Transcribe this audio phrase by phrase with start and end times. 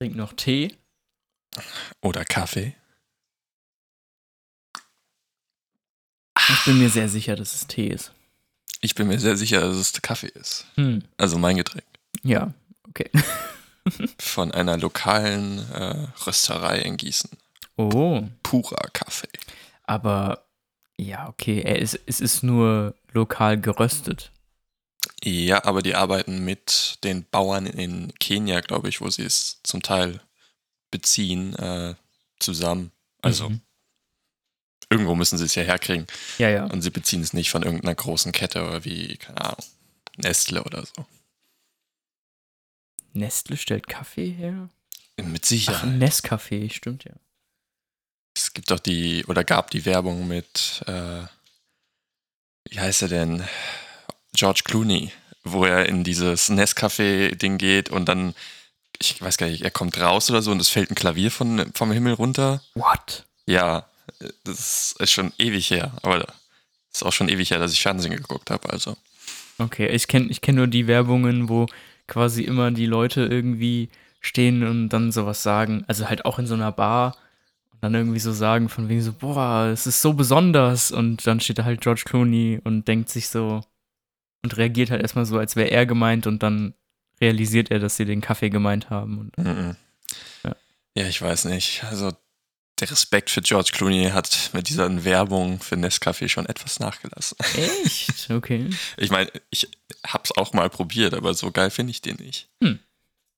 [0.00, 0.74] Trink noch Tee.
[2.00, 2.74] Oder Kaffee.
[6.48, 8.12] Ich bin mir sehr sicher, dass es Tee ist.
[8.80, 10.64] Ich bin mir sehr sicher, dass es Kaffee ist.
[10.76, 11.02] Hm.
[11.18, 11.84] Also mein Getränk.
[12.22, 12.54] Ja,
[12.88, 13.10] okay.
[14.18, 17.30] Von einer lokalen äh, Rösterei in Gießen.
[17.76, 19.28] Oh, Purer Kaffee.
[19.86, 20.46] aber
[20.96, 21.60] ja, okay.
[21.60, 24.32] Er ist, es ist nur lokal geröstet.
[25.22, 29.82] Ja, aber die arbeiten mit den Bauern in Kenia, glaube ich, wo sie es zum
[29.82, 30.20] Teil
[30.90, 31.94] beziehen, äh,
[32.38, 32.90] zusammen.
[33.22, 33.60] Also Mhm.
[34.90, 36.06] irgendwo müssen sie es ja herkriegen.
[36.38, 36.64] Ja, ja.
[36.64, 39.64] Und sie beziehen es nicht von irgendeiner großen Kette oder wie, keine Ahnung,
[40.16, 41.06] Nestle oder so.
[43.12, 44.68] Nestle stellt Kaffee her?
[45.16, 46.00] Mit Ach, Sicherheit.
[46.00, 47.12] Nescafé, stimmt ja.
[48.36, 51.22] Es gibt doch die, oder gab die Werbung mit, äh,
[52.70, 53.44] wie heißt er denn?
[54.34, 55.12] George Clooney,
[55.44, 58.34] wo er in dieses Nescafé-Ding geht und dann,
[59.00, 61.70] ich weiß gar nicht, er kommt raus oder so und es fällt ein Klavier von,
[61.74, 62.62] vom Himmel runter.
[62.74, 63.24] What?
[63.46, 63.86] Ja,
[64.44, 66.26] das ist schon ewig her, aber
[66.92, 68.96] ist auch schon ewig her, dass ich Fernsehen geguckt habe, also.
[69.58, 71.66] Okay, ich kenne ich kenn nur die Werbungen, wo
[72.06, 73.90] quasi immer die Leute irgendwie
[74.20, 75.84] stehen und dann sowas sagen.
[75.86, 77.16] Also halt auch in so einer Bar
[77.72, 80.90] und dann irgendwie so sagen von wegen so, boah, es ist so besonders.
[80.90, 83.62] Und dann steht da halt George Clooney und denkt sich so
[84.42, 86.74] und reagiert halt erstmal so, als wäre er gemeint und dann
[87.20, 89.18] realisiert er, dass sie den Kaffee gemeint haben.
[89.18, 89.76] Und Mhm.
[90.44, 90.56] Ja.
[90.96, 91.84] Ja, ich weiß nicht.
[91.84, 92.12] Also
[92.80, 97.36] der Respekt für George Clooney hat mit dieser Werbung für Nescafé schon etwas nachgelassen.
[97.56, 98.30] echt?
[98.30, 98.70] Okay.
[98.96, 99.68] Ich meine, ich
[100.06, 102.48] hab's auch mal probiert, aber so geil finde ich den nicht.
[102.62, 102.78] Hm.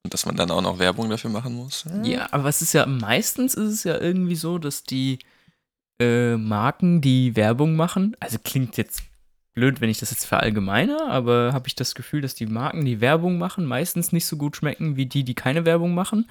[0.05, 1.84] Und dass man dann auch noch Werbung dafür machen muss.
[2.03, 5.19] Ja, aber es ist ja, meistens ist es ja irgendwie so, dass die
[6.00, 9.03] äh, Marken, die Werbung machen, also klingt jetzt
[9.55, 13.00] blöd, wenn ich das jetzt verallgemeine, aber habe ich das Gefühl, dass die Marken, die
[13.00, 16.28] Werbung machen, meistens nicht so gut schmecken wie die, die keine Werbung machen.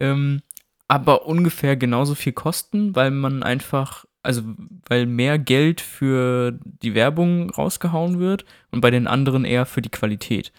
[0.00, 0.42] Ähm,
[0.88, 4.42] aber ungefähr genauso viel kosten, weil man einfach, also
[4.88, 9.90] weil mehr Geld für die Werbung rausgehauen wird und bei den anderen eher für die
[9.90, 10.52] Qualität.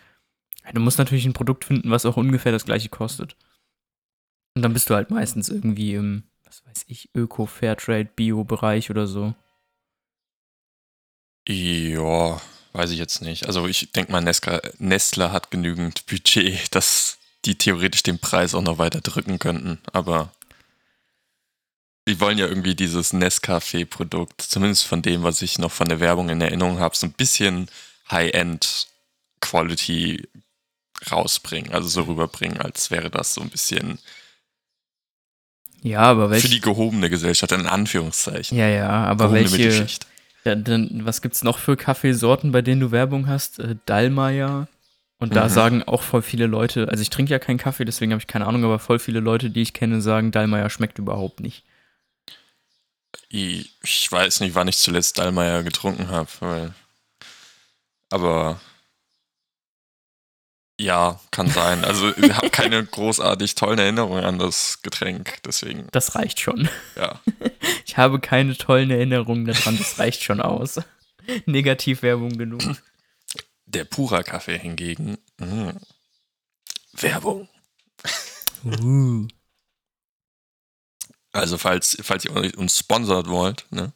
[0.73, 3.37] Du musst natürlich ein Produkt finden, was auch ungefähr das gleiche kostet.
[4.55, 9.07] Und dann bist du halt meistens irgendwie im, was weiß ich, Öko, Fairtrade, Bio-Bereich oder
[9.07, 9.33] so.
[11.47, 12.41] Ja,
[12.73, 13.47] weiß ich jetzt nicht.
[13.47, 18.61] Also ich denke mal, Nesca, Nestle hat genügend Budget, dass die theoretisch den Preis auch
[18.61, 19.79] noch weiter drücken könnten.
[19.93, 20.31] Aber
[22.07, 26.29] die wollen ja irgendwie dieses Nescafé-Produkt, zumindest von dem, was ich noch von der Werbung
[26.29, 27.69] in Erinnerung habe, so ein bisschen
[28.09, 30.27] High-End-Quality
[31.11, 33.99] rausbringen, also so rüberbringen, als wäre das so ein bisschen
[35.83, 36.49] Ja, aber für welche.
[36.49, 38.57] die gehobene Gesellschaft, in Anführungszeichen.
[38.57, 39.87] Ja, ja, aber Gehobene welche.
[40.47, 43.59] Ja, dann, was gibt's noch für Kaffeesorten, bei denen du Werbung hast?
[43.59, 44.67] Äh, Dallmayr.
[45.19, 45.49] Und da Mhm.
[45.49, 48.45] sagen auch voll viele Leute, also ich trinke ja keinen Kaffee, deswegen habe ich keine
[48.45, 51.63] Ahnung, aber voll viele Leute, die ich kenne, sagen, Dallmayr schmeckt überhaupt nicht.
[53.29, 56.73] Ich, weiß nicht, wann ich zuletzt Dallmayr getrunken habe, weil.
[58.09, 58.61] Aber.
[60.79, 61.83] Ja, kann sein.
[61.83, 66.69] Also, ich habe keine großartig tollen Erinnerungen an das Getränk, deswegen, Das reicht schon.
[66.95, 67.19] ja.
[67.85, 70.79] Ich habe keine tollen Erinnerungen daran, das reicht schon aus.
[71.45, 72.61] Negativwerbung genug.
[73.65, 75.17] Der Pura Kaffee hingegen.
[75.39, 75.73] mh.
[76.93, 77.49] Werbung.
[78.63, 79.27] Uh.
[81.31, 83.93] Also, falls, falls ihr uns sponsert wollt, ne?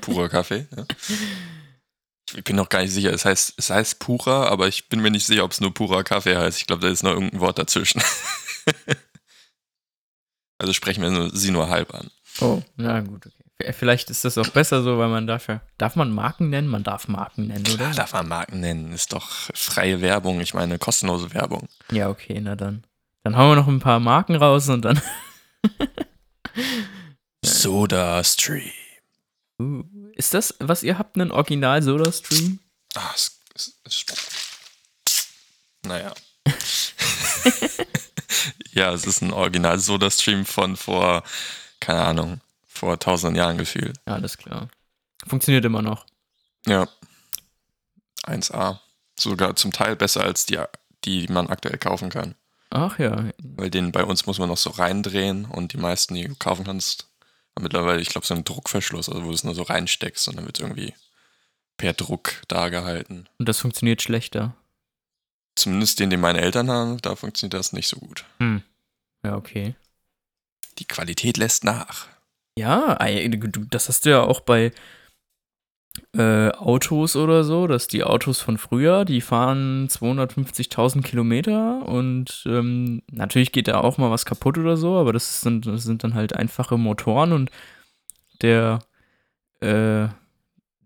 [0.00, 0.84] Pura Kaffee, ja.
[2.34, 3.12] Ich bin noch gar nicht sicher.
[3.12, 6.02] Es heißt, es heißt Pura, aber ich bin mir nicht sicher, ob es nur Pura
[6.02, 6.58] Kaffee heißt.
[6.58, 8.02] Ich glaube, da ist noch irgendein Wort dazwischen.
[10.58, 12.10] also sprechen wir nur, sie nur halb an.
[12.40, 13.72] Oh, na gut, okay.
[13.72, 15.60] Vielleicht ist das auch besser so, weil man darf ja.
[15.78, 16.68] Darf man Marken nennen?
[16.68, 17.76] Man darf Marken nennen, oder?
[17.76, 18.92] Klar, darf man Marken nennen.
[18.92, 20.40] Ist doch freie Werbung.
[20.40, 21.68] Ich meine, kostenlose Werbung.
[21.90, 22.84] Ja, okay, na dann.
[23.24, 25.02] Dann hauen wir noch ein paar Marken raus und dann.
[27.44, 28.70] Soda Stream.
[29.60, 29.82] Uh,
[30.18, 32.58] ist das, was ihr habt, ein Original Soda Stream?
[32.94, 34.04] Ah, es, es, es,
[35.82, 36.12] naja.
[38.72, 41.22] ja, es ist ein Original Soda Stream von vor,
[41.80, 43.96] keine Ahnung, vor tausenden Jahren gefühlt.
[44.06, 44.68] Ja, alles klar.
[45.26, 46.04] Funktioniert immer noch.
[46.66, 46.88] Ja.
[48.24, 48.80] 1A.
[49.18, 50.58] Sogar zum Teil besser als die,
[51.04, 52.34] die man aktuell kaufen kann.
[52.70, 53.30] Ach ja.
[53.38, 56.64] Weil den bei uns muss man noch so reindrehen und die meisten, die du kaufen
[56.64, 57.08] kannst,
[57.60, 60.46] mittlerweile, ich glaube, so einen Druckverschluss, also wo du es nur so reinsteckst und dann
[60.46, 60.94] wird irgendwie
[61.76, 63.28] per Druck da gehalten.
[63.38, 64.54] Und das funktioniert schlechter.
[65.54, 68.24] Zumindest den, den meine Eltern haben, da funktioniert das nicht so gut.
[68.38, 68.62] Hm.
[69.24, 69.74] Ja, okay.
[70.78, 72.06] Die Qualität lässt nach.
[72.56, 72.98] Ja,
[73.70, 74.72] das hast du ja auch bei,
[76.16, 83.02] äh, Autos oder so, dass die Autos von früher, die fahren 250.000 Kilometer und ähm,
[83.10, 86.14] natürlich geht da auch mal was kaputt oder so, aber das sind, das sind dann
[86.14, 87.50] halt einfache Motoren und
[88.42, 88.80] der,
[89.60, 90.08] äh,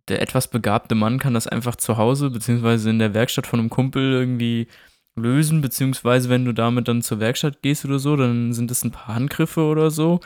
[0.08, 3.70] der etwas begabte Mann kann das einfach zu Hause beziehungsweise in der Werkstatt von einem
[3.70, 4.68] Kumpel irgendwie
[5.14, 8.90] lösen, beziehungsweise wenn du damit dann zur Werkstatt gehst oder so, dann sind es ein
[8.90, 10.20] paar Handgriffe oder so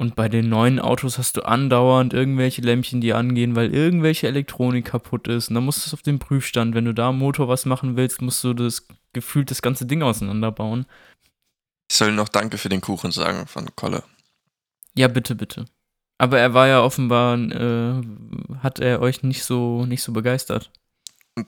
[0.00, 4.86] und bei den neuen Autos hast du andauernd irgendwelche Lämpchen, die angehen, weil irgendwelche Elektronik
[4.86, 5.50] kaputt ist.
[5.50, 6.74] Und dann musst du es auf den Prüfstand.
[6.74, 10.02] Wenn du da am Motor was machen willst, musst du das gefühlt das ganze Ding
[10.02, 10.86] auseinanderbauen.
[11.90, 14.02] Ich soll noch Danke für den Kuchen sagen von Kolle.
[14.96, 15.66] Ja, bitte, bitte.
[16.16, 18.02] Aber er war ja offenbar, äh,
[18.62, 20.70] hat er euch nicht so, nicht so begeistert.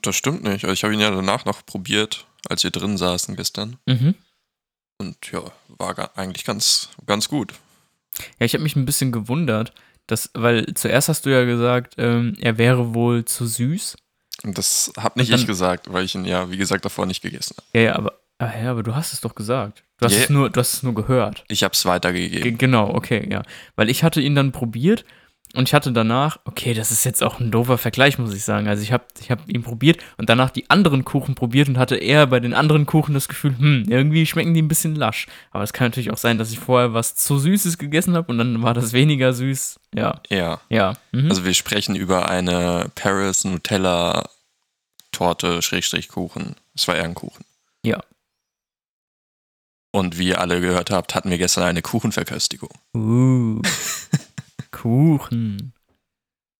[0.03, 0.63] Das stimmt nicht.
[0.63, 3.77] Ich habe ihn ja danach noch probiert, als wir drin saßen gestern.
[3.87, 4.13] Mhm.
[4.99, 7.53] Und ja, war eigentlich ganz, ganz gut.
[8.39, 9.73] Ja, ich habe mich ein bisschen gewundert,
[10.07, 13.97] dass, weil zuerst hast du ja gesagt, ähm, er wäre wohl zu süß.
[14.43, 17.21] Und das habe nicht dann, ich gesagt, weil ich ihn ja, wie gesagt, davor nicht
[17.21, 17.67] gegessen habe.
[17.73, 19.83] Ja, ja, aber, ah, ja, aber du hast es doch gesagt.
[19.99, 20.23] Du hast, yeah.
[20.23, 21.45] es, nur, du hast es nur gehört.
[21.47, 22.43] Ich habe es weitergegeben.
[22.43, 23.43] G genau, okay, ja.
[23.75, 25.05] Weil ich hatte ihn dann probiert
[25.55, 28.67] und ich hatte danach, okay, das ist jetzt auch ein doofer Vergleich, muss ich sagen.
[28.67, 31.95] Also ich habe ich hab ihn probiert und danach die anderen Kuchen probiert und hatte
[31.95, 35.27] eher bei den anderen Kuchen das Gefühl, hm, irgendwie schmecken die ein bisschen lasch.
[35.51, 38.39] Aber es kann natürlich auch sein, dass ich vorher was zu Süßes gegessen habe und
[38.39, 39.79] dann war das weniger süß.
[39.93, 40.21] Ja.
[40.29, 40.59] Ja.
[40.69, 40.93] Ja.
[41.11, 41.29] Mhm.
[41.29, 44.27] Also wir sprechen über eine Paris Nutella
[45.11, 46.55] Torte Schrägstrich Kuchen.
[46.73, 47.45] Es war eher ein Kuchen.
[47.85, 48.03] Ja.
[49.91, 52.71] Und wie ihr alle gehört habt, hatten wir gestern eine Kuchenverköstigung.
[52.95, 53.61] Uh.
[54.83, 55.71] Kuchen.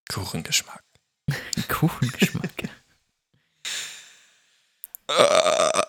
[0.10, 0.82] Kuchengeschmack.
[1.68, 2.70] Kuchengeschmack.
[5.10, 5.82] äh,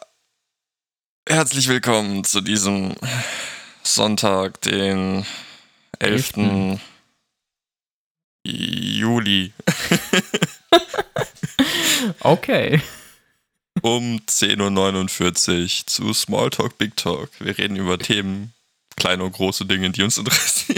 [1.29, 2.97] herzlich willkommen zu diesem
[3.85, 5.25] Sonntag, den
[6.01, 6.37] 11.
[6.37, 6.81] 11.
[8.45, 9.53] Juli.
[12.19, 12.83] okay.
[13.81, 17.31] Um 10.49 Uhr zu Smalltalk Big Talk.
[17.39, 18.53] Wir reden über Themen,
[18.97, 20.74] kleine und große Dinge, die uns interessieren.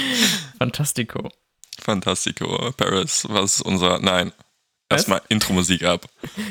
[0.58, 1.28] Fantastico.
[1.80, 2.72] Fantastico.
[2.76, 3.98] Paris, was ist unser.
[4.00, 4.32] Nein.
[4.88, 6.06] Erstmal Intro-Musik ab.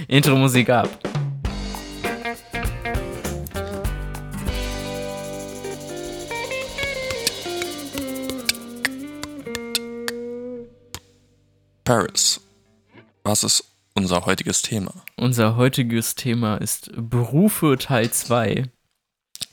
[0.07, 0.89] Intro-Musik ab.
[11.85, 12.41] Paris.
[13.23, 13.63] Was ist
[13.93, 14.91] unser heutiges Thema?
[15.17, 18.71] Unser heutiges Thema ist Berufe Teil 2.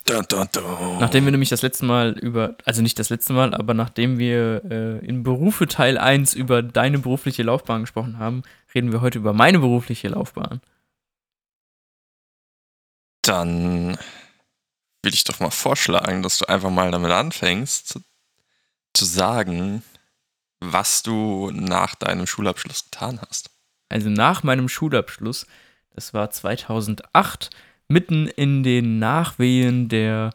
[0.05, 0.99] Dun, dun, dun.
[0.99, 4.63] Nachdem wir nämlich das letzte Mal über, also nicht das letzte Mal, aber nachdem wir
[4.69, 8.43] äh, in Berufe Teil 1 über deine berufliche Laufbahn gesprochen haben,
[8.75, 10.61] reden wir heute über meine berufliche Laufbahn.
[13.23, 13.97] Dann
[15.03, 18.01] will ich doch mal vorschlagen, dass du einfach mal damit anfängst, zu,
[18.95, 19.85] zu sagen,
[20.59, 23.51] was du nach deinem Schulabschluss getan hast.
[23.89, 25.47] Also nach meinem Schulabschluss,
[25.95, 27.51] das war 2008,
[27.93, 30.33] mitten in den Nachwehen der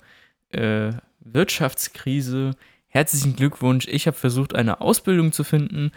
[0.49, 2.51] äh, Wirtschaftskrise.
[2.87, 3.87] Herzlichen Glückwunsch.
[3.87, 5.91] Ich habe versucht, eine Ausbildung zu finden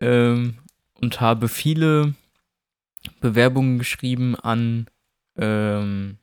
[0.00, 0.58] ähm,
[1.00, 2.14] und habe viele
[3.20, 4.86] Bewerbungen geschrieben an
[5.36, 6.18] ähm,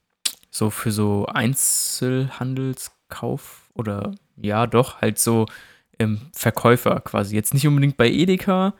[0.49, 5.47] so für so Einzelhandelskauf oder ja, doch, halt so
[5.99, 7.35] ähm, Verkäufer quasi.
[7.35, 8.73] Jetzt nicht unbedingt bei Edeka,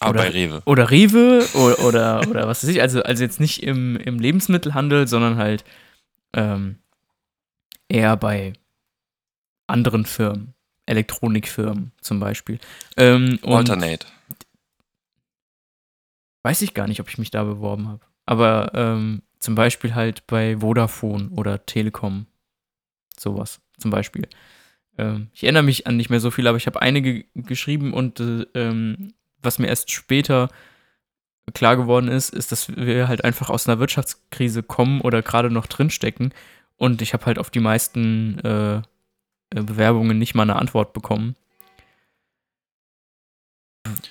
[0.00, 0.62] aber oder, bei Rewe.
[0.66, 2.82] Oder Rewe oder, oder, oder was weiß ich.
[2.82, 5.64] Also, also jetzt nicht im, im Lebensmittelhandel, sondern halt
[6.34, 6.78] ähm,
[7.88, 8.52] eher bei
[9.66, 10.52] anderen Firmen.
[10.86, 12.60] Elektronikfirmen zum Beispiel.
[12.96, 14.06] Ähm, Alternate.
[16.42, 18.06] Weiß ich gar nicht, ob ich mich da beworben habe.
[18.24, 22.26] Aber ähm, zum Beispiel halt bei Vodafone oder Telekom.
[23.18, 24.28] Sowas zum Beispiel.
[24.96, 28.20] Ähm, ich erinnere mich an nicht mehr so viel, aber ich habe einige geschrieben und
[28.20, 29.12] äh, ähm,
[29.46, 30.50] was mir erst später
[31.54, 35.66] klar geworden ist, ist, dass wir halt einfach aus einer Wirtschaftskrise kommen oder gerade noch
[35.66, 36.34] drinstecken.
[36.76, 38.82] Und ich habe halt auf die meisten äh,
[39.50, 41.36] Bewerbungen nicht mal eine Antwort bekommen.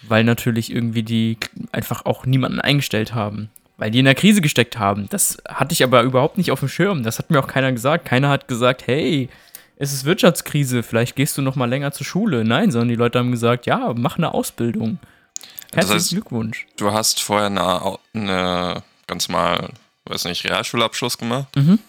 [0.08, 1.38] Weil natürlich irgendwie die
[1.72, 3.50] einfach auch niemanden eingestellt haben.
[3.78, 5.08] Weil die in der Krise gesteckt haben.
[5.10, 7.04] Das hatte ich aber überhaupt nicht auf dem Schirm.
[7.04, 8.06] Das hat mir auch keiner gesagt.
[8.06, 9.30] Keiner hat gesagt, hey,
[9.78, 12.46] es ist Wirtschaftskrise, vielleicht gehst du noch mal länger zur Schule.
[12.46, 15.00] Nein, sondern die Leute haben gesagt, ja, mach eine Ausbildung.
[15.76, 16.68] Herzlichen das heißt, Glückwunsch.
[16.78, 19.70] Du hast vorher eine, eine ganz mal,
[20.06, 21.80] weiß nicht, Realschulabschluss gemacht mhm.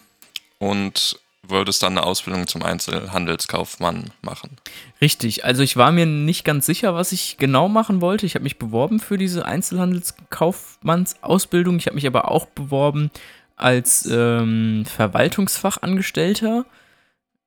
[0.59, 4.57] und würdest dann eine Ausbildung zum Einzelhandelskaufmann machen.
[5.01, 8.25] Richtig, also ich war mir nicht ganz sicher, was ich genau machen wollte.
[8.25, 11.77] Ich habe mich beworben für diese Einzelhandelskaufmannsausbildung.
[11.77, 13.11] Ich habe mich aber auch beworben
[13.55, 16.65] als ähm, Verwaltungsfachangestellter,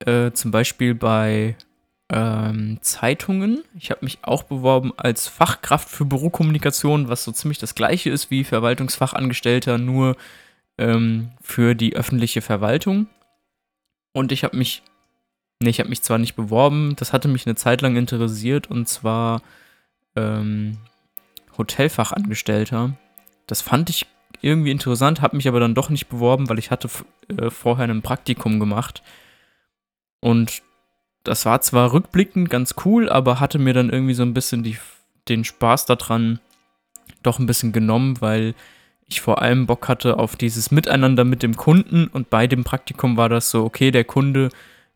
[0.00, 1.56] äh, zum Beispiel bei
[2.10, 3.62] ähm, Zeitungen.
[3.78, 8.30] Ich habe mich auch beworben als Fachkraft für Bürokommunikation, was so ziemlich das gleiche ist
[8.30, 10.16] wie Verwaltungsfachangestellter, nur
[10.76, 13.06] ähm, für die öffentliche Verwaltung.
[14.12, 14.82] Und ich habe mich,
[15.62, 18.88] nee, ich habe mich zwar nicht beworben, das hatte mich eine Zeit lang interessiert und
[18.88, 19.42] zwar
[20.16, 20.78] ähm,
[21.56, 22.96] Hotelfachangestellter.
[23.46, 24.06] Das fand ich
[24.40, 26.88] irgendwie interessant, habe mich aber dann doch nicht beworben, weil ich hatte
[27.28, 29.02] äh, vorher ein Praktikum gemacht.
[30.20, 30.62] Und
[31.24, 34.78] das war zwar rückblickend ganz cool, aber hatte mir dann irgendwie so ein bisschen die,
[35.28, 36.40] den Spaß daran
[37.22, 38.54] doch ein bisschen genommen, weil
[39.06, 43.16] ich vor allem Bock hatte auf dieses Miteinander mit dem Kunden und bei dem Praktikum
[43.16, 44.50] war das so, okay, der Kunde,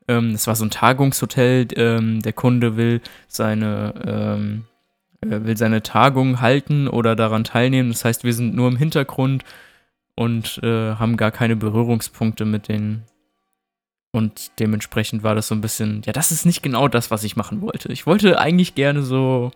[0.08, 4.64] ähm, das war so ein Tagungshotel, ähm, der Kunde will seine, ähm,
[5.20, 7.90] äh, will seine Tagung halten oder daran teilnehmen.
[7.90, 9.44] Das heißt, wir sind nur im Hintergrund
[10.14, 13.02] und äh, haben gar keine Berührungspunkte mit den
[14.14, 17.34] und dementsprechend war das so ein bisschen, ja, das ist nicht genau das, was ich
[17.34, 17.92] machen wollte.
[17.92, 19.50] Ich wollte eigentlich gerne so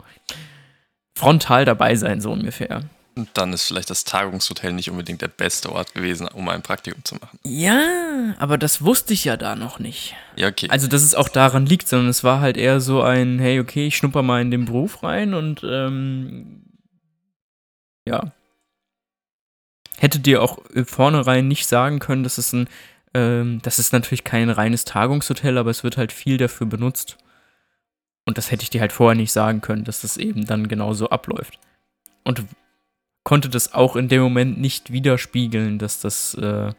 [1.16, 2.82] frontal dabei sein, so ungefähr.
[3.14, 7.04] Und dann ist vielleicht das Tagungshotel nicht unbedingt der beste Ort gewesen, um ein Praktikum
[7.04, 7.38] zu machen.
[7.44, 10.16] Ja, aber das wusste ich ja da noch nicht.
[10.34, 10.68] Ja, okay.
[10.70, 13.86] Also, dass es auch daran liegt, sondern es war halt eher so ein, hey, okay,
[13.86, 16.64] ich schnupper mal in den Beruf rein und ähm,
[18.06, 18.32] ja.
[19.98, 22.68] Hätte dir auch vornherein nicht sagen können, dass es ein
[23.14, 27.16] ähm, das ist natürlich kein reines Tagungshotel, aber es wird halt viel dafür benutzt.
[28.26, 31.08] Und das hätte ich dir halt vorher nicht sagen können, dass das eben dann genauso
[31.08, 31.58] abläuft.
[32.24, 32.44] Und
[33.24, 36.72] konnte das auch in dem Moment nicht widerspiegeln, dass das äh,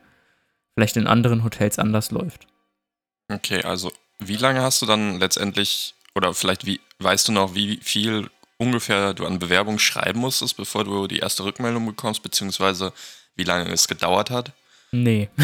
[0.73, 2.47] vielleicht in anderen Hotels anders läuft.
[3.31, 7.77] Okay, also wie lange hast du dann letztendlich, oder vielleicht wie, weißt du noch, wie
[7.81, 12.93] viel ungefähr du an Bewerbung schreiben musstest, bevor du die erste Rückmeldung bekommst, beziehungsweise
[13.35, 14.51] wie lange es gedauert hat?
[14.91, 15.29] Nee.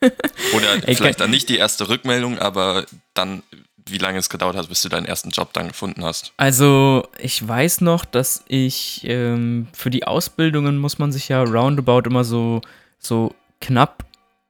[0.54, 3.42] Oder Ey, vielleicht dann nicht die erste Rückmeldung, aber dann,
[3.86, 6.32] wie lange es gedauert hat, bis du deinen ersten Job dann gefunden hast.
[6.36, 12.08] Also, ich weiß noch, dass ich ähm, für die Ausbildungen muss man sich ja roundabout
[12.08, 12.62] immer so,
[12.98, 14.04] so knapp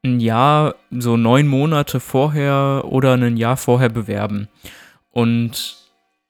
[0.04, 4.48] ein Jahr, so neun Monate vorher oder ein Jahr vorher bewerben.
[5.10, 5.76] Und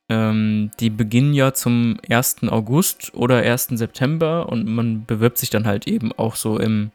[0.08, 2.48] ähm, die beginnen ja zum 1.
[2.48, 3.68] August oder 1.
[3.74, 6.90] September und man bewirbt sich dann halt eben auch so im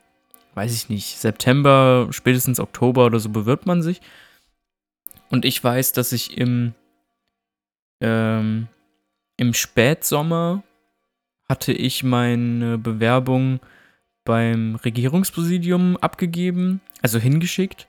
[0.55, 4.01] weiß ich nicht, September, spätestens Oktober oder so bewirbt man sich.
[5.29, 6.73] Und ich weiß, dass ich im,
[8.01, 8.67] ähm,
[9.37, 10.63] im Spätsommer
[11.47, 13.59] hatte ich meine Bewerbung
[14.23, 17.87] beim Regierungspräsidium abgegeben, also hingeschickt.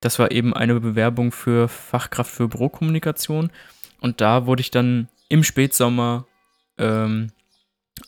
[0.00, 3.50] Das war eben eine Bewerbung für Fachkraft für Bürokommunikation.
[4.00, 6.26] Und da wurde ich dann im Spätsommer
[6.78, 7.32] ähm,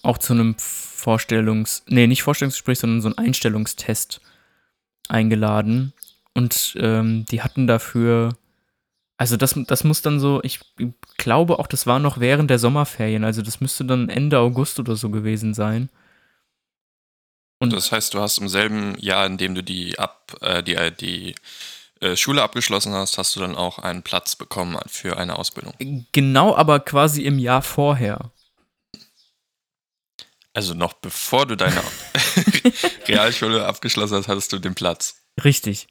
[0.02, 4.20] auch zu einem Vorstellungs-, nee, nicht Vorstellungsgespräch, sondern so ein Einstellungstest
[5.08, 5.92] eingeladen.
[6.34, 8.36] Und ähm, die hatten dafür,
[9.16, 10.60] also das, das muss dann so, ich
[11.18, 14.96] glaube auch, das war noch während der Sommerferien, also das müsste dann Ende August oder
[14.96, 15.90] so gewesen sein.
[17.58, 20.76] Und das heißt, du hast im selben Jahr, in dem du die, ab, äh, die,
[20.76, 21.34] äh, die
[22.00, 25.74] äh, Schule abgeschlossen hast, hast du dann auch einen Platz bekommen für eine Ausbildung.
[26.12, 28.30] Genau, aber quasi im Jahr vorher.
[30.52, 31.80] Also noch bevor du deine
[33.08, 35.22] Realschule abgeschlossen hast, hattest du den Platz.
[35.44, 35.86] Richtig.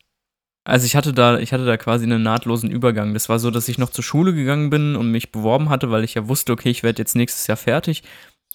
[0.65, 3.13] Also ich hatte da, ich hatte da quasi einen nahtlosen Übergang.
[3.13, 6.03] Das war so, dass ich noch zur Schule gegangen bin und mich beworben hatte, weil
[6.03, 8.03] ich ja wusste, okay, ich werde jetzt nächstes Jahr fertig.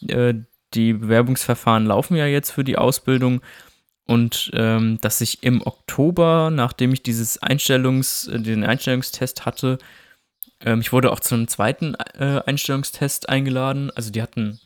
[0.06, 0.34] Äh,
[0.74, 3.40] die Bewerbungsverfahren laufen ja jetzt für die Ausbildung.
[4.06, 9.78] Und ähm, dass ich im Oktober, nachdem ich dieses Einstellungs, äh, den Einstellungstest hatte,
[10.60, 13.90] ähm, ich wurde auch zu einem zweiten äh, Einstellungstest eingeladen.
[13.94, 14.60] Also die hatten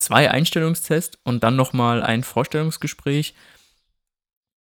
[0.00, 3.34] zwei Einstellungstests und dann nochmal ein Vorstellungsgespräch.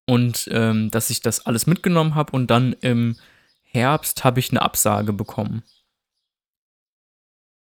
[0.07, 3.17] Und ähm, dass ich das alles mitgenommen habe und dann im
[3.63, 5.63] Herbst habe ich eine Absage bekommen.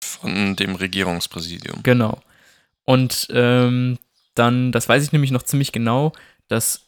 [0.03, 1.83] Von dem Regierungspräsidium.
[1.83, 2.21] Genau.
[2.85, 3.99] Und ähm,
[4.35, 6.13] dann, das weiß ich nämlich noch ziemlich genau,
[6.47, 6.85] dass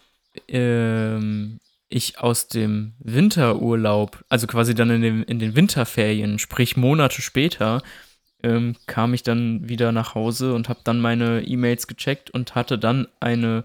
[0.48, 7.22] ähm, ich aus dem Winterurlaub, also quasi dann in den, in den Winterferien, sprich Monate
[7.22, 7.84] später,
[8.46, 12.78] ähm, kam ich dann wieder nach Hause und habe dann meine E-Mails gecheckt und hatte
[12.78, 13.64] dann eine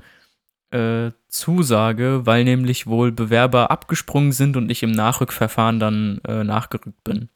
[0.70, 7.04] äh, Zusage, weil nämlich wohl Bewerber abgesprungen sind und ich im Nachrückverfahren dann äh, nachgerückt
[7.04, 7.28] bin.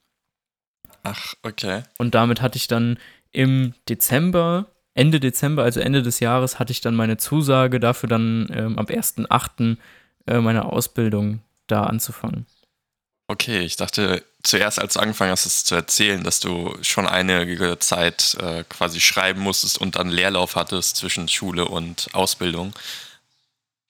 [1.02, 1.82] Ach, okay.
[1.98, 2.96] Und damit hatte ich dann
[3.30, 8.48] im Dezember, Ende Dezember, also Ende des Jahres, hatte ich dann meine Zusage dafür dann
[8.54, 9.76] ähm, am 1.8.
[10.26, 12.46] Äh, meine Ausbildung da anzufangen.
[13.26, 17.78] Okay, ich dachte zuerst, als du angefangen hast, es zu erzählen, dass du schon einige
[17.78, 22.74] Zeit äh, quasi schreiben musstest und dann Leerlauf hattest zwischen Schule und Ausbildung.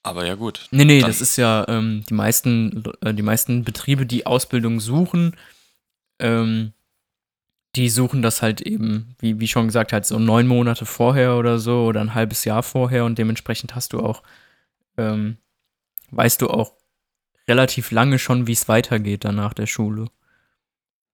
[0.03, 0.67] Aber ja gut.
[0.71, 5.35] Nee, nee, das ist ja ähm, die meisten, äh, die meisten Betriebe, die Ausbildung suchen,
[6.19, 6.73] ähm,
[7.75, 11.59] die suchen das halt eben, wie, wie schon gesagt, halt so neun Monate vorher oder
[11.59, 14.23] so oder ein halbes Jahr vorher und dementsprechend hast du auch,
[14.97, 15.37] ähm,
[16.11, 16.71] weißt du auch
[17.47, 20.07] relativ lange schon, wie es weitergeht dann nach der Schule.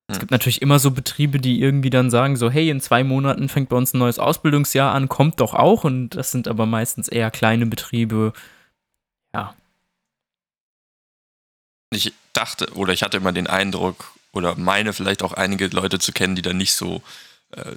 [0.07, 3.47] Es gibt natürlich immer so Betriebe, die irgendwie dann sagen so, hey, in zwei Monaten
[3.47, 5.85] fängt bei uns ein neues Ausbildungsjahr an, kommt doch auch.
[5.85, 8.33] Und das sind aber meistens eher kleine Betriebe.
[9.33, 9.55] Ja.
[11.91, 16.11] Ich dachte, oder ich hatte immer den Eindruck, oder meine vielleicht auch einige Leute zu
[16.11, 17.01] kennen, die da nicht so
[17.51, 17.75] äh,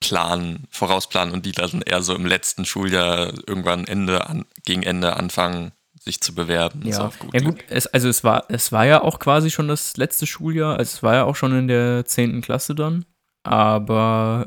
[0.00, 5.16] planen, vorausplanen und die dann eher so im letzten Schuljahr irgendwann Ende an, gegen Ende
[5.16, 5.72] anfangen,
[6.04, 6.82] sich zu bewerben.
[6.84, 9.96] Ja, gut, ja gut es, also es war, es war ja auch quasi schon das
[9.96, 12.42] letzte Schuljahr, also es war ja auch schon in der 10.
[12.42, 13.06] Klasse dann,
[13.42, 14.46] aber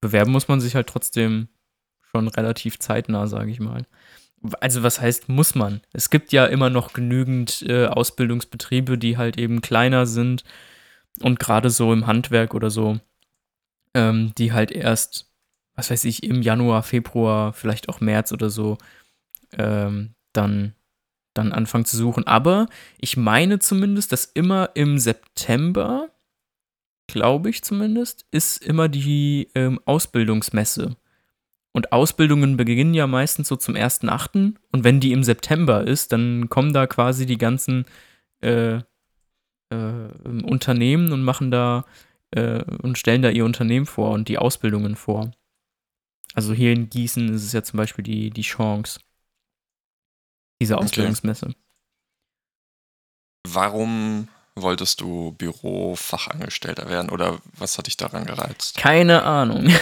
[0.00, 1.48] bewerben muss man sich halt trotzdem
[2.10, 3.86] schon relativ zeitnah, sage ich mal.
[4.60, 5.80] Also was heißt muss man?
[5.92, 10.44] Es gibt ja immer noch genügend äh, Ausbildungsbetriebe, die halt eben kleiner sind
[11.20, 13.00] und gerade so im Handwerk oder so,
[13.94, 15.28] ähm, die halt erst,
[15.74, 18.78] was weiß ich, im Januar, Februar, vielleicht auch März oder so
[19.52, 20.74] ähm, dann,
[21.34, 22.26] dann anfangen zu suchen.
[22.26, 22.66] Aber
[22.98, 26.08] ich meine zumindest, dass immer im September,
[27.06, 30.96] glaube ich zumindest, ist immer die ähm, Ausbildungsmesse.
[31.72, 34.54] Und Ausbildungen beginnen ja meistens so zum 1.8.
[34.72, 37.84] Und wenn die im September ist, dann kommen da quasi die ganzen
[38.40, 38.80] äh,
[39.70, 40.08] äh,
[40.42, 41.84] Unternehmen und machen da
[42.30, 45.30] äh, und stellen da ihr Unternehmen vor und die Ausbildungen vor.
[46.34, 49.00] Also hier in Gießen ist es ja zum Beispiel die, die Chance.
[50.60, 51.46] Diese Ausbildungsmesse.
[51.46, 51.56] Okay.
[53.46, 58.76] Warum wolltest du Bürofachangestellter werden oder was hat dich daran gereizt?
[58.76, 59.72] Keine Ahnung.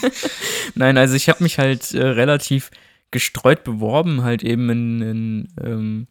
[0.74, 2.70] Nein, also ich habe mich halt äh, relativ
[3.10, 6.08] gestreut beworben, halt eben in, in ähm,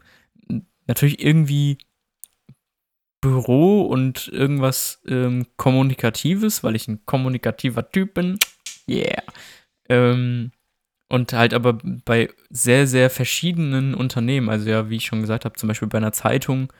[0.87, 1.77] natürlich irgendwie
[3.21, 8.37] Büro und irgendwas ähm, Kommunikatives, weil ich ein kommunikativer Typ bin.
[8.87, 9.23] Yeah.
[9.89, 10.51] Ähm,
[11.13, 11.73] und halt aber
[12.05, 14.49] bei sehr, sehr verschiedenen Unternehmen.
[14.49, 16.73] Also ja, wie ich schon gesagt habe, zum Beispiel bei einer Zeitung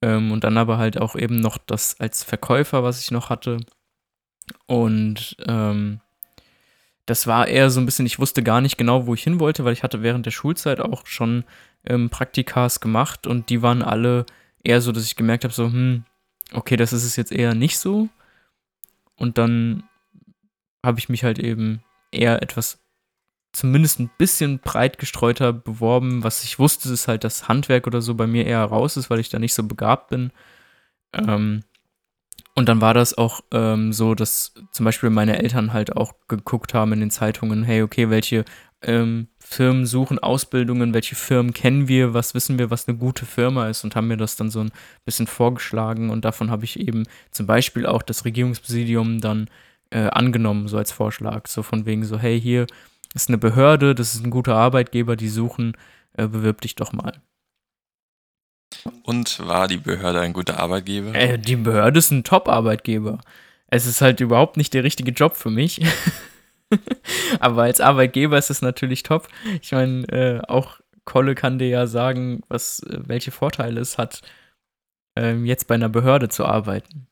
[0.00, 3.58] ähm, und dann aber halt auch eben noch das als Verkäufer, was ich noch hatte.
[4.64, 6.00] Und ähm,
[7.04, 9.66] das war eher so ein bisschen, ich wusste gar nicht genau, wo ich hin wollte,
[9.66, 11.44] weil ich hatte während der Schulzeit auch schon
[11.84, 14.24] ähm, Praktikas gemacht und die waren alle
[14.64, 16.04] eher so, dass ich gemerkt habe, so, hm,
[16.54, 18.08] okay, das ist es jetzt eher nicht so.
[19.14, 19.82] Und dann
[20.82, 22.78] habe ich mich halt eben eher etwas
[23.58, 26.24] zumindest ein bisschen breit gestreuter beworben.
[26.24, 29.20] Was ich wusste, ist halt, dass Handwerk oder so bei mir eher raus ist, weil
[29.20, 30.30] ich da nicht so begabt bin.
[31.12, 31.62] Ähm,
[32.54, 36.74] und dann war das auch ähm, so, dass zum Beispiel meine Eltern halt auch geguckt
[36.74, 38.44] haben in den Zeitungen, hey, okay, welche
[38.82, 43.68] ähm, Firmen suchen Ausbildungen, welche Firmen kennen wir, was wissen wir, was eine gute Firma
[43.68, 44.70] ist und haben mir das dann so ein
[45.04, 49.48] bisschen vorgeschlagen und davon habe ich eben zum Beispiel auch das Regierungspräsidium dann
[49.90, 52.66] äh, angenommen, so als Vorschlag, so von wegen so, hey, hier,
[53.22, 55.76] ist eine Behörde, das ist ein guter Arbeitgeber, die suchen,
[56.14, 57.20] äh, bewirb dich doch mal.
[59.02, 61.14] Und war die Behörde ein guter Arbeitgeber?
[61.14, 63.18] Äh, die Behörde ist ein Top-Arbeitgeber.
[63.66, 65.80] Es ist halt überhaupt nicht der richtige Job für mich.
[67.40, 69.28] Aber als Arbeitgeber ist es natürlich top.
[69.62, 74.22] Ich meine, äh, auch Kolle kann dir ja sagen, was, äh, welche Vorteile es hat,
[75.16, 77.07] ähm, jetzt bei einer Behörde zu arbeiten.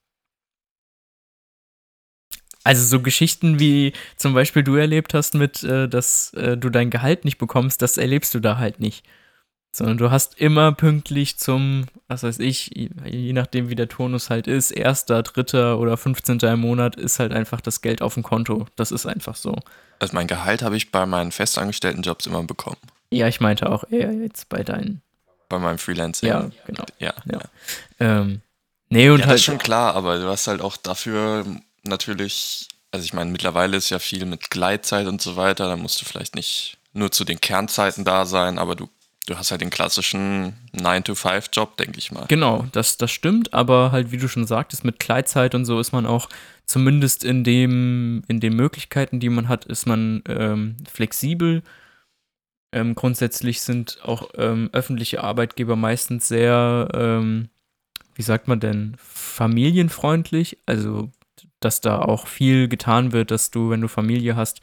[2.66, 6.90] Also so Geschichten wie zum Beispiel du erlebt hast mit, äh, dass äh, du dein
[6.90, 9.06] Gehalt nicht bekommst, das erlebst du da halt nicht.
[9.70, 14.48] Sondern du hast immer pünktlich zum, was weiß ich, je nachdem wie der Turnus halt
[14.48, 16.38] ist, erster, dritter oder 15.
[16.40, 18.66] im Monat ist halt einfach das Geld auf dem Konto.
[18.74, 19.54] Das ist einfach so.
[20.00, 22.78] Also mein Gehalt habe ich bei meinen festangestellten Jobs immer bekommen.
[23.12, 25.02] Ja, ich meinte auch eher jetzt bei deinen.
[25.48, 26.30] Bei meinem Freelancing.
[26.30, 26.84] Ja, genau.
[26.98, 27.14] Ja.
[27.30, 27.40] ja.
[28.00, 28.40] Ähm,
[28.88, 29.34] nee, und ja, halt.
[29.34, 31.44] Das ist schon klar, aber du hast halt auch dafür
[31.86, 36.00] natürlich, also ich meine, mittlerweile ist ja viel mit Gleitzeit und so weiter, da musst
[36.00, 38.88] du vielleicht nicht nur zu den Kernzeiten da sein, aber du,
[39.26, 42.26] du hast halt den klassischen 9-to-5-Job, denke ich mal.
[42.28, 45.92] Genau, das, das stimmt, aber halt, wie du schon sagtest, mit Gleitzeit und so ist
[45.92, 46.28] man auch
[46.64, 51.62] zumindest in dem, in den Möglichkeiten, die man hat, ist man ähm, flexibel.
[52.72, 57.48] Ähm, grundsätzlich sind auch ähm, öffentliche Arbeitgeber meistens sehr, ähm,
[58.14, 60.58] wie sagt man denn, familienfreundlich.
[60.66, 61.10] Also
[61.66, 64.60] dass da auch viel getan wird, dass du, wenn du Familie hast,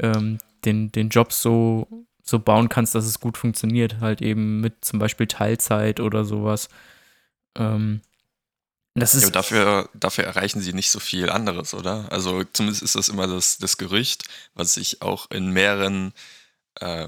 [0.00, 1.86] ähm, den, den Job so,
[2.24, 4.00] so bauen kannst, dass es gut funktioniert.
[4.00, 6.68] Halt eben mit zum Beispiel Teilzeit oder sowas.
[7.56, 8.00] Ähm,
[8.94, 12.10] das ist ja, dafür, dafür erreichen sie nicht so viel anderes, oder?
[12.10, 16.12] Also zumindest ist das immer das, das Gerücht, was ich auch in mehreren,
[16.80, 17.06] äh,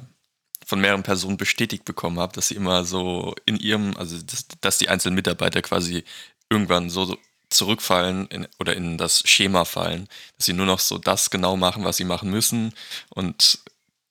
[0.64, 4.78] von mehreren Personen bestätigt bekommen habe, dass sie immer so in ihrem, also das, dass
[4.78, 6.04] die einzelnen Mitarbeiter quasi
[6.50, 7.18] irgendwann so
[7.50, 11.84] zurückfallen in, oder in das Schema fallen, dass sie nur noch so das genau machen,
[11.84, 12.74] was sie machen müssen
[13.10, 13.60] und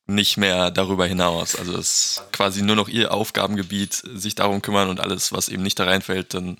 [0.10, 1.58] nicht mehr darüber hinaus.
[1.58, 5.64] Also es ist quasi nur noch ihr Aufgabengebiet, sich darum kümmern und alles, was eben
[5.64, 6.58] nicht da reinfällt, dann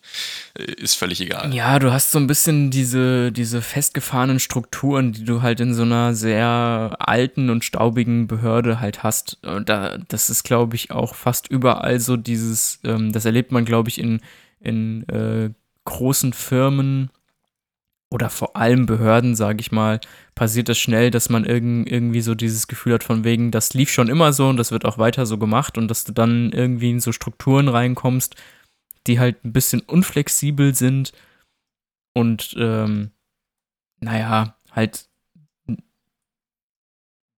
[0.60, 1.54] äh, ist völlig egal.
[1.56, 5.84] Ja, du hast so ein bisschen diese, diese festgefahrenen Strukturen, die du halt in so
[5.84, 9.38] einer sehr alten und staubigen Behörde halt hast.
[9.46, 13.64] Und da, das ist, glaube ich, auch fast überall so dieses, ähm, das erlebt man,
[13.64, 14.20] glaube ich, in,
[14.60, 15.52] in äh,
[15.98, 17.10] großen Firmen
[18.10, 20.00] oder vor allem Behörden, sage ich mal,
[20.36, 23.92] passiert es schnell, dass man irg irgendwie so dieses Gefühl hat von wegen, das lief
[23.92, 26.92] schon immer so und das wird auch weiter so gemacht und dass du dann irgendwie
[26.92, 28.36] in so Strukturen reinkommst,
[29.08, 31.14] die halt ein bisschen unflexibel sind
[32.14, 33.12] und ähm,
[34.00, 35.10] naja, halt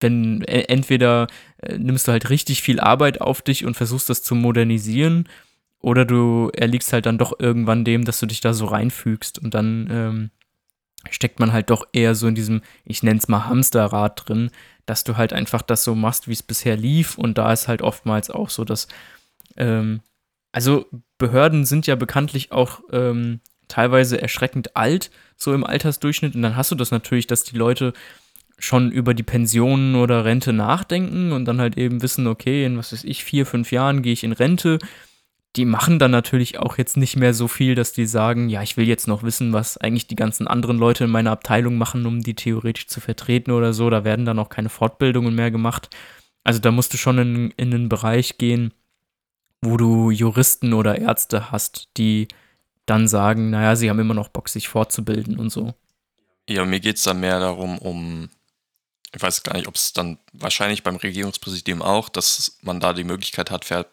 [0.01, 4.21] wenn äh, entweder äh, nimmst du halt richtig viel Arbeit auf dich und versuchst das
[4.21, 5.27] zu modernisieren
[5.81, 9.53] oder du erliegst halt dann doch irgendwann dem, dass du dich da so reinfügst und
[9.53, 10.29] dann ähm,
[11.09, 14.51] steckt man halt doch eher so in diesem, ich nenne es mal Hamsterrad drin,
[14.85, 17.17] dass du halt einfach das so machst, wie es bisher lief.
[17.17, 18.87] Und da ist halt oftmals auch so, dass,
[19.55, 20.01] ähm,
[20.51, 20.87] also
[21.17, 26.35] Behörden sind ja bekanntlich auch ähm, teilweise erschreckend alt, so im Altersdurchschnitt.
[26.35, 27.93] Und dann hast du das natürlich, dass die Leute
[28.57, 32.91] schon über die Pensionen oder Rente nachdenken und dann halt eben wissen, okay, in was
[32.91, 34.79] weiß ich, vier, fünf Jahren gehe ich in Rente
[35.59, 38.77] die machen dann natürlich auch jetzt nicht mehr so viel, dass die sagen, ja, ich
[38.77, 42.21] will jetzt noch wissen, was eigentlich die ganzen anderen Leute in meiner Abteilung machen, um
[42.21, 43.89] die theoretisch zu vertreten oder so.
[43.89, 45.89] Da werden dann auch keine Fortbildungen mehr gemacht.
[46.45, 48.73] Also da musst du schon in, in einen Bereich gehen,
[49.61, 52.29] wo du Juristen oder Ärzte hast, die
[52.85, 55.73] dann sagen, naja, sie haben immer noch Bock, sich fortzubilden und so.
[56.47, 58.29] Ja, mir geht es dann mehr darum, um,
[59.13, 63.03] ich weiß gar nicht, ob es dann wahrscheinlich beim Regierungspräsidium auch, dass man da die
[63.03, 63.85] Möglichkeit hat, fair,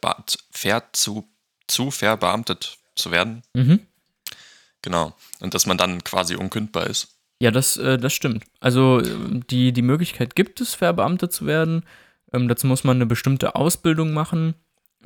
[0.52, 1.28] fair zu
[1.66, 3.42] zu verbeamtet zu werden.
[3.54, 3.80] Mhm.
[4.82, 5.14] Genau.
[5.40, 7.08] Und dass man dann quasi unkündbar ist.
[7.40, 8.44] Ja, das, äh, das stimmt.
[8.60, 11.84] Also die, die Möglichkeit gibt es, verbeamtet zu werden.
[12.32, 14.54] Ähm, dazu muss man eine bestimmte Ausbildung machen,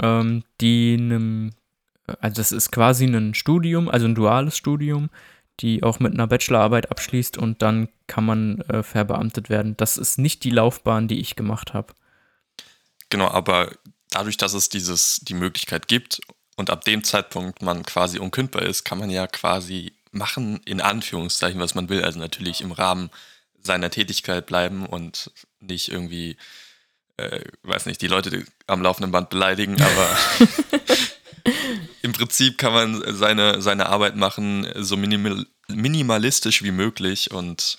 [0.00, 1.50] ähm, die einem,
[2.20, 5.10] also das ist quasi ein Studium, also ein duales Studium,
[5.60, 9.76] die auch mit einer Bachelorarbeit abschließt und dann kann man äh, verbeamtet werden.
[9.76, 11.94] Das ist nicht die Laufbahn, die ich gemacht habe.
[13.08, 13.72] Genau, aber
[14.10, 16.20] dadurch, dass es dieses, die Möglichkeit gibt
[16.60, 21.58] und ab dem Zeitpunkt man quasi unkündbar ist, kann man ja quasi machen, in Anführungszeichen,
[21.58, 22.04] was man will.
[22.04, 23.08] Also natürlich im Rahmen
[23.62, 26.36] seiner Tätigkeit bleiben und nicht irgendwie,
[27.16, 30.18] äh, weiß nicht, die Leute am laufenden Band beleidigen, aber
[32.02, 37.30] im Prinzip kann man seine, seine Arbeit machen, so minimal, minimalistisch wie möglich.
[37.30, 37.78] Und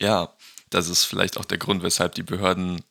[0.00, 0.34] ja,
[0.68, 2.82] das ist vielleicht auch der Grund, weshalb die Behörden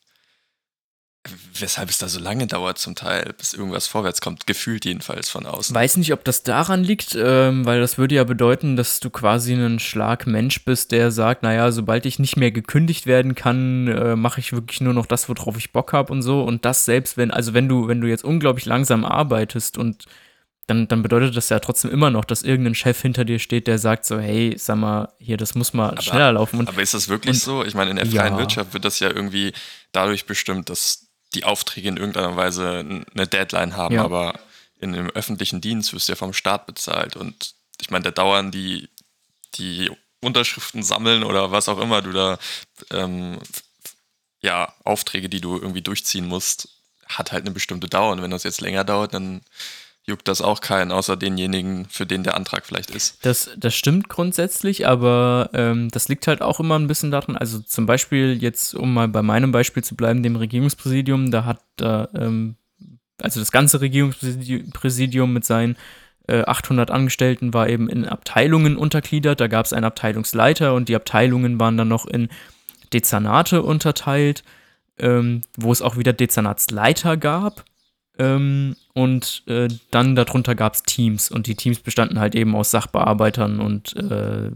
[1.54, 5.46] weshalb es da so lange dauert zum Teil, bis irgendwas vorwärts kommt, gefühlt jedenfalls von
[5.46, 5.76] außen.
[5.76, 9.54] Weiß nicht, ob das daran liegt, ähm, weil das würde ja bedeuten, dass du quasi
[9.54, 14.40] ein Schlagmensch bist, der sagt, naja, sobald ich nicht mehr gekündigt werden kann, äh, mache
[14.40, 16.42] ich wirklich nur noch das, worauf ich Bock habe und so.
[16.42, 20.06] Und das selbst, wenn, also wenn du, wenn du jetzt unglaublich langsam arbeitest und
[20.68, 23.78] dann, dann bedeutet das ja trotzdem immer noch, dass irgendein Chef hinter dir steht, der
[23.78, 26.60] sagt so, hey, sag mal, hier, das muss mal aber, schneller laufen.
[26.60, 27.66] Und, aber ist das wirklich und, so?
[27.66, 28.40] Ich meine, in der freien ja.
[28.40, 29.54] Wirtschaft wird das ja irgendwie
[29.92, 31.01] dadurch bestimmt, dass
[31.34, 34.04] die Aufträge in irgendeiner Weise eine Deadline haben, ja.
[34.04, 34.40] aber
[34.80, 38.52] in einem öffentlichen Dienst wirst du ja vom Staat bezahlt und ich meine, da dauern
[38.52, 38.90] die,
[39.56, 39.92] die
[40.22, 42.40] Unterschriften sammeln oder was auch immer du da,
[42.92, 43.40] ähm,
[44.42, 46.70] ja, Aufträge, die du irgendwie durchziehen musst,
[47.06, 49.42] hat halt eine bestimmte Dauer und wenn das jetzt länger dauert, dann
[50.06, 53.24] juckt das auch keinen, außer denjenigen, für den der Antrag vielleicht ist.
[53.26, 57.60] Das, das stimmt grundsätzlich, aber ähm, das liegt halt auch immer ein bisschen daran, also
[57.60, 62.04] zum Beispiel jetzt, um mal bei meinem Beispiel zu bleiben, dem Regierungspräsidium, da hat äh,
[62.16, 62.56] ähm,
[63.22, 65.78] also das ganze Regierungspräsidium mit seinen
[66.28, 70.96] äh, 800 Angestellten war eben in Abteilungen untergliedert, da gab es einen Abteilungsleiter und die
[70.96, 72.30] Abteilungen waren dann noch in
[72.92, 74.44] Dezernate unterteilt,
[74.98, 77.66] ähm, wo es auch wieder Dezernatsleiter gab
[78.22, 82.70] ähm, und äh, dann darunter gab es Teams und die Teams bestanden halt eben aus
[82.70, 84.52] Sachbearbeitern und äh,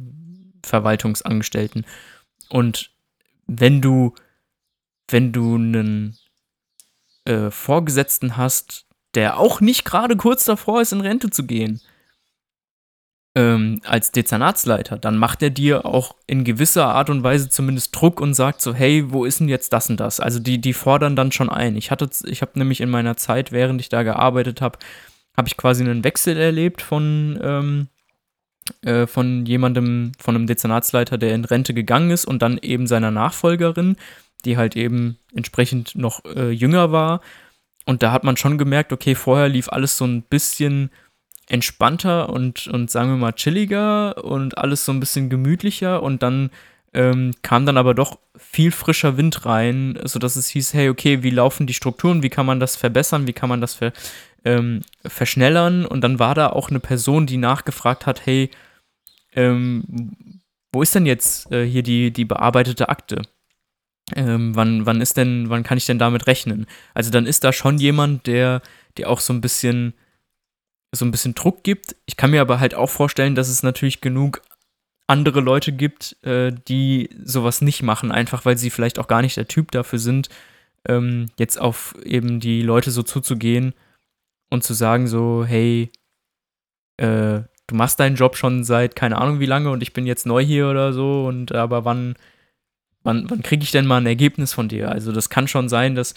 [0.61, 1.83] Verwaltungsangestellten.
[2.49, 2.91] Und
[3.47, 4.13] wenn du,
[5.09, 6.15] wenn du einen
[7.25, 11.81] äh, Vorgesetzten hast, der auch nicht gerade kurz davor ist, in Rente zu gehen,
[13.35, 18.21] ähm, als Dezernatsleiter, dann macht er dir auch in gewisser Art und Weise zumindest Druck
[18.21, 20.21] und sagt so, hey, wo ist denn jetzt das und das?
[20.21, 21.75] Also die, die fordern dann schon ein.
[21.75, 24.79] Ich hatte, ich habe nämlich in meiner Zeit, während ich da gearbeitet habe,
[25.35, 27.87] habe ich quasi einen Wechsel erlebt von, ähm,
[28.81, 33.11] äh, von jemandem, von einem Dezernatsleiter, der in Rente gegangen ist und dann eben seiner
[33.11, 33.97] Nachfolgerin,
[34.45, 37.19] die halt eben entsprechend noch äh, jünger war.
[37.85, 40.89] Und da hat man schon gemerkt, okay, vorher lief alles so ein bisschen
[41.47, 46.49] entspannter und, und sagen wir mal chilliger und alles so ein bisschen gemütlicher und dann
[46.93, 51.29] ähm, kam dann aber doch viel frischer Wind rein, sodass es hieß, hey, okay, wie
[51.29, 53.91] laufen die Strukturen, wie kann man das verbessern, wie kann man das ver,
[54.43, 58.49] ähm, verschnellern und dann war da auch eine Person, die nachgefragt hat, hey,
[59.33, 60.31] ähm,
[60.71, 63.21] wo ist denn jetzt äh, hier die, die bearbeitete Akte?
[64.15, 66.65] Ähm, wann, wann ist denn, wann kann ich denn damit rechnen?
[66.93, 68.61] Also dann ist da schon jemand, der,
[68.97, 69.93] der auch so ein bisschen
[70.95, 71.95] so ein bisschen Druck gibt.
[72.05, 74.41] Ich kann mir aber halt auch vorstellen, dass es natürlich genug
[75.07, 79.37] andere Leute gibt, äh, die sowas nicht machen, einfach weil sie vielleicht auch gar nicht
[79.37, 80.29] der Typ dafür sind,
[80.87, 83.73] ähm, jetzt auf eben die Leute so zuzugehen
[84.49, 85.91] und zu sagen so, hey,
[86.97, 90.25] äh, du machst deinen Job schon seit keine Ahnung wie lange und ich bin jetzt
[90.25, 92.15] neu hier oder so und aber wann,
[93.03, 94.89] wann, wann kriege ich denn mal ein Ergebnis von dir?
[94.91, 96.15] Also das kann schon sein, dass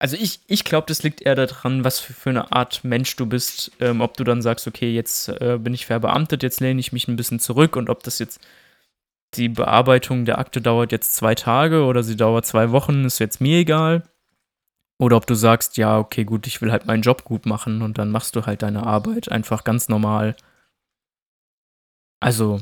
[0.00, 3.26] also ich, ich glaube, das liegt eher daran, was für, für, eine Art Mensch du
[3.26, 3.70] bist.
[3.80, 7.06] Ähm, ob du dann sagst, okay, jetzt äh, bin ich verbeamtet, jetzt lehne ich mich
[7.06, 8.40] ein bisschen zurück und ob das jetzt
[9.34, 13.42] die Bearbeitung der Akte dauert jetzt zwei Tage oder sie dauert zwei Wochen, ist jetzt
[13.42, 14.02] mir egal.
[14.98, 17.98] Oder ob du sagst, ja, okay, gut, ich will halt meinen Job gut machen und
[17.98, 20.34] dann machst du halt deine Arbeit einfach ganz normal.
[22.20, 22.60] Also,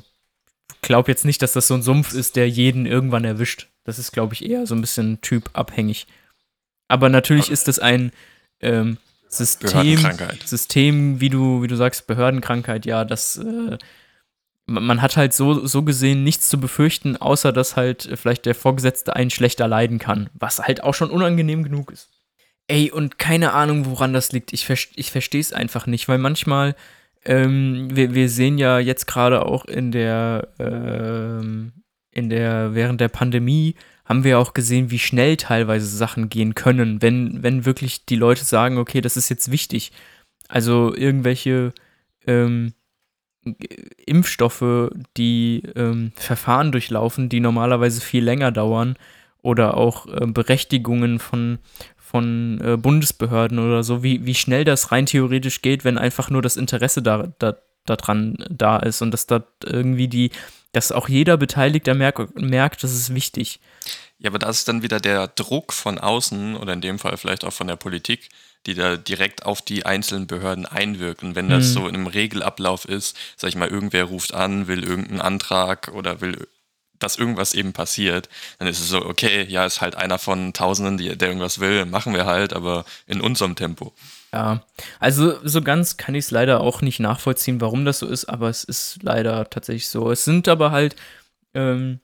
[0.83, 3.69] glaub jetzt nicht, dass das so ein Sumpf ist, der jeden irgendwann erwischt.
[3.85, 6.09] Das ist, glaube ich, eher so ein bisschen typabhängig.
[6.89, 8.13] Aber natürlich ist es ein
[8.61, 8.99] ähm,
[9.29, 9.99] System,
[10.45, 13.79] System, wie du, wie du sagst, Behördenkrankheit, ja, das äh,
[14.69, 19.17] man hat halt so, so gesehen nichts zu befürchten, außer dass halt vielleicht der Vorgesetzte
[19.17, 22.11] einen schlechter leiden kann, was halt auch schon unangenehm genug ist.
[22.67, 24.53] Ey, und keine Ahnung, woran das liegt.
[24.53, 26.77] Ich, ver ich verstehe es einfach nicht, weil manchmal,
[27.25, 31.73] ähm, wir, wir sehen ja jetzt gerade auch in der, ähm,
[32.11, 33.75] in der, während der Pandemie,
[34.09, 38.43] haben wir auch gesehen, wie schnell teilweise Sachen gehen können, wenn, wenn wirklich die Leute
[38.43, 39.93] sagen, okay, das ist jetzt wichtig.
[40.49, 41.75] Also irgendwelche
[42.27, 42.73] ähm,
[44.07, 48.97] Impfstoffe, die ähm, Verfahren durchlaufen, die normalerweise viel länger dauern
[49.43, 51.59] oder auch äh, Berechtigungen von,
[51.97, 56.41] von äh, Bundesbehörden oder so, wie, wie schnell das rein theoretisch geht, wenn einfach nur
[56.41, 60.31] das Interesse da, da, daran da ist und dass da irgendwie die,
[60.73, 63.61] dass auch jeder Beteiligte merkt, merkt, das ist wichtig.
[64.19, 67.45] Ja, aber da ist dann wieder der Druck von außen oder in dem Fall vielleicht
[67.45, 68.29] auch von der Politik,
[68.67, 71.35] die da direkt auf die einzelnen Behörden einwirken.
[71.37, 71.73] Wenn das mhm.
[71.73, 76.21] so in einem Regelablauf ist, sag ich mal, irgendwer ruft an, will irgendeinen Antrag oder
[76.21, 76.49] will,
[76.99, 78.29] dass irgendwas eben passiert,
[78.59, 81.87] dann ist es so, okay, ja, ist halt einer von Tausenden, die, der irgendwas will,
[81.87, 83.95] machen wir halt, aber in unserem Tempo.
[84.33, 84.63] Ja,
[85.01, 88.51] also so ganz kann ich es leider auch nicht nachvollziehen, warum das so ist, aber
[88.51, 90.11] es ist leider tatsächlich so.
[90.11, 90.97] Es sind aber halt
[91.55, 92.01] ähm,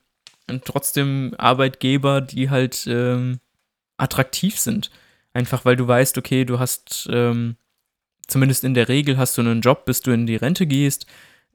[0.64, 3.40] trotzdem Arbeitgeber, die halt ähm,
[3.98, 4.90] attraktiv sind.
[5.34, 7.56] Einfach weil du weißt, okay, du hast ähm,
[8.26, 11.06] zumindest in der Regel hast du einen Job, bis du in die Rente gehst.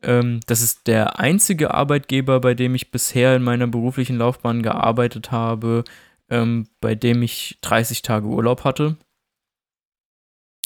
[0.04, 5.32] Ähm, das ist der einzige Arbeitgeber, bei dem ich bisher in meiner beruflichen Laufbahn gearbeitet
[5.32, 5.84] habe,
[6.30, 8.98] ähm, bei dem ich 30 Tage Urlaub hatte.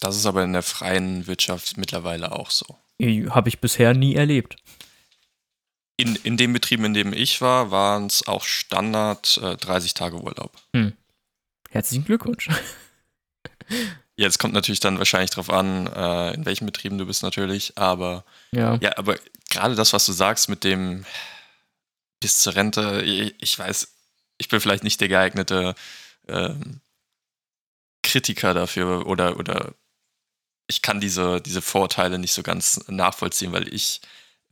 [0.03, 2.65] Das ist aber in der freien Wirtschaft mittlerweile auch so.
[2.99, 4.57] Habe ich bisher nie erlebt.
[5.95, 10.17] In, in den Betrieben, in denen ich war, waren es auch Standard äh, 30 Tage
[10.17, 10.51] Urlaub.
[10.75, 10.91] Hm.
[11.69, 12.49] Herzlichen Glückwunsch.
[14.17, 18.25] Jetzt kommt natürlich dann wahrscheinlich darauf an, äh, in welchen Betrieben du bist natürlich, aber
[18.51, 19.17] ja, ja aber
[19.49, 21.05] gerade das, was du sagst mit dem
[22.19, 23.87] bis zur Rente, ich, ich weiß,
[24.37, 25.75] ich bin vielleicht nicht der geeignete
[26.27, 26.81] ähm,
[28.03, 29.73] Kritiker dafür oder, oder
[30.67, 34.01] ich kann diese, diese Vorteile nicht so ganz nachvollziehen, weil ich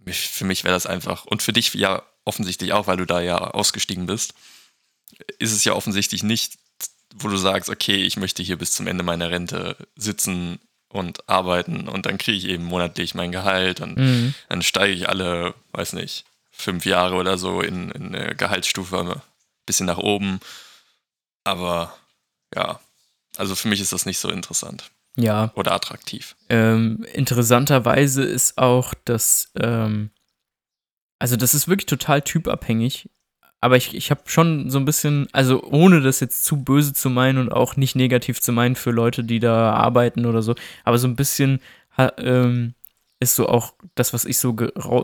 [0.06, 3.38] für mich wäre das einfach, und für dich ja offensichtlich auch, weil du da ja
[3.38, 4.34] ausgestiegen bist,
[5.40, 6.58] ist es ja offensichtlich nicht,
[7.16, 11.88] wo du sagst, okay, ich möchte hier bis zum Ende meiner Rente sitzen und arbeiten
[11.88, 14.34] und dann kriege ich eben monatlich mein Gehalt und mhm.
[14.50, 19.22] dann steige ich alle, weiß nicht, fünf Jahre oder so in, in eine Gehaltsstufe ein
[19.66, 20.40] bisschen nach oben.
[21.44, 21.96] Aber
[22.54, 22.80] ja,
[23.38, 24.92] also für mich ist das nicht so interessant.
[25.18, 25.52] Ja.
[25.56, 26.36] Oder attraktiv.
[26.50, 30.10] Ähm, interessanterweise ist auch, dass, ähm,
[31.20, 33.10] also das ist wirklich total typabhängig.
[33.60, 37.12] Aber ich, ich habe schon so ein bisschen, also ohne das jetzt zu böse zu
[37.12, 40.98] meinen und auch nicht negativ zu meinen für Leute, die da arbeiten oder so, aber
[40.98, 41.62] so ein bisschen
[42.18, 42.74] ähm,
[43.20, 44.56] ist so auch das, was ich so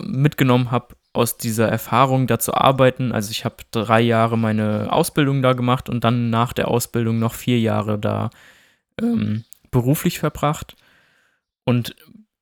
[0.02, 3.12] mitgenommen habe aus dieser Erfahrung, da zu arbeiten.
[3.12, 7.36] Also ich habe drei Jahre meine Ausbildung da gemacht und dann nach der Ausbildung noch
[7.36, 8.32] vier Jahre da
[9.00, 10.76] ähm, beruflich verbracht
[11.66, 11.96] und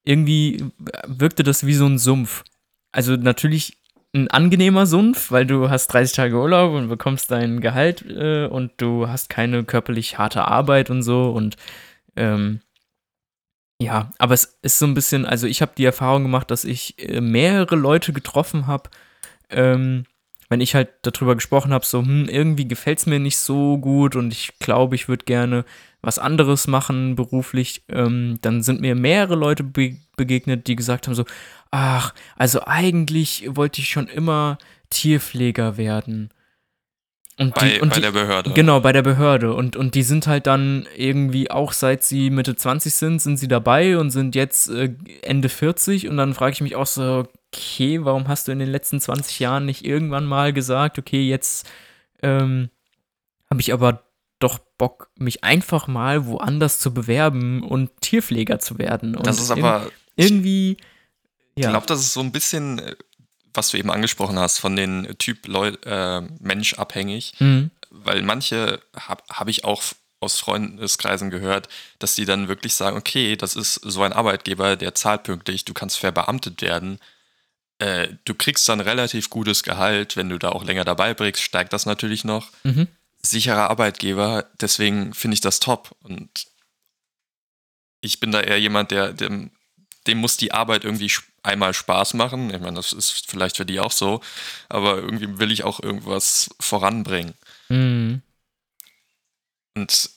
[0.04, 0.64] irgendwie
[1.08, 2.44] wirkte das wie so ein Sumpf.
[2.92, 3.78] Also natürlich
[4.14, 8.72] ein angenehmer Sumpf, weil du hast 30 Tage Urlaub und bekommst dein Gehalt äh, und
[8.78, 11.58] du hast keine körperlich harte Arbeit und so und
[12.16, 12.62] ähm,
[13.82, 16.98] Ja, aber es ist so ein bisschen, also ich habe die Erfahrung gemacht, dass ich
[16.98, 18.90] äh, mehrere Leute getroffen habe,
[19.50, 20.06] ähm,
[20.50, 24.16] wenn ich halt darüber gesprochen habe, so, hm, irgendwie gefällt es mir nicht so gut
[24.16, 25.66] und ich glaube, ich würde gerne
[26.06, 31.14] was anderes machen beruflich, ähm, dann sind mir mehrere Leute be begegnet, die gesagt haben
[31.14, 31.26] so,
[31.72, 34.58] ach, also eigentlich wollte ich schon immer
[34.90, 36.30] Tierpfleger werden.
[37.38, 38.52] Und bei, die, und bei die, der Behörde.
[38.52, 39.54] Genau, bei der Behörde.
[39.54, 43.50] Und, und die sind halt dann irgendwie auch seit sie Mitte 20 sind, sind sie
[43.50, 46.08] dabei und sind jetzt äh, Ende 40.
[46.08, 49.40] Und dann frage ich mich auch so, okay, warum hast du in den letzten 20
[49.40, 51.70] Jahren nicht irgendwann mal gesagt, okay, jetzt
[52.24, 52.70] ähm,
[53.50, 54.05] habe ich aber
[54.40, 59.16] doch Bock, mich einfach mal woanders zu bewerben und Tierpfleger zu werden.
[59.16, 60.78] Und das ist aber irgendwie.
[61.58, 61.68] Ja.
[61.68, 62.96] Ich glaube, das ist so ein bisschen, äh,
[63.54, 67.34] was du eben angesprochen hast, von den Typ Leu äh, Mensch abhängig.
[67.40, 67.72] Mhm.
[67.90, 69.82] Weil manche habe hab ich auch
[70.20, 71.70] aus Freundeskreisen gehört,
[72.00, 75.74] dass die dann wirklich sagen, okay, das ist so ein Arbeitgeber, der zahlt pünktlich, du
[75.74, 77.00] kannst verbeamtet werden.
[77.80, 81.72] Äh, du kriegst dann relativ gutes Gehalt, wenn du da auch länger dabei bringst, steigt
[81.72, 82.50] das natürlich noch.
[82.64, 82.88] Mhm
[83.26, 85.96] sicherer Arbeitgeber, deswegen finde ich das top.
[86.02, 86.48] Und
[88.02, 89.52] ich bin da eher jemand, der, dem,
[90.08, 91.12] dem muss die Arbeit irgendwie
[91.44, 92.50] einmal Spaß machen.
[92.54, 94.22] Ich meine, das ist vielleicht für die auch so,
[94.70, 97.34] aber irgendwie will ich auch irgendwas voranbringen.
[97.70, 98.22] Mhm.
[99.76, 100.10] Und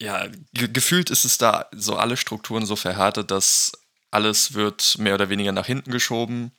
[0.00, 3.72] ja, ge gefühlt ist es da so alle Strukturen so verhärtet, dass
[4.10, 6.52] alles wird mehr oder weniger nach hinten geschoben.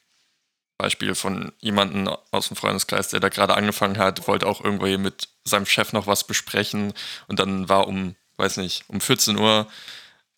[0.78, 5.30] Beispiel von jemandem aus dem Freundeskreis, der da gerade angefangen hat, wollte auch irgendwie mit
[5.44, 6.94] seinem Chef noch was besprechen
[7.28, 9.68] und dann war um, weiß nicht, um 14 Uhr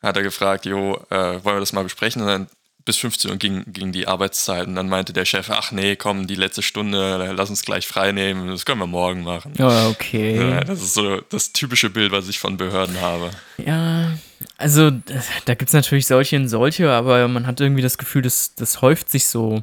[0.02, 2.22] hat er gefragt, jo, äh, wollen wir das mal besprechen?
[2.22, 2.48] Und dann
[2.86, 6.26] bis 15 Uhr ging, ging die Arbeitszeit und dann meinte der Chef, ach nee, komm,
[6.26, 9.54] die letzte Stunde, lass uns gleich frei nehmen, das können wir morgen machen.
[9.58, 10.38] Ja, okay.
[10.38, 13.32] Ja, das ist so das typische Bild, was ich von Behörden habe.
[13.58, 14.12] Ja,
[14.58, 18.56] also da gibt es natürlich solche und solche, aber man hat irgendwie das Gefühl, das,
[18.56, 19.62] das häuft sich so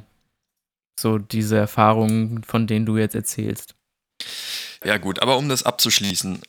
[0.98, 3.74] so diese Erfahrungen, von denen du jetzt erzählst.
[4.84, 6.40] Ja, gut, aber um das abzuschließen,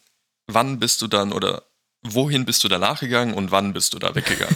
[0.47, 1.63] wann bist du dann oder
[2.03, 4.55] wohin bist du danach gegangen und wann bist du da weggegangen?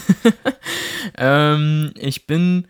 [1.17, 2.67] ähm, ich bin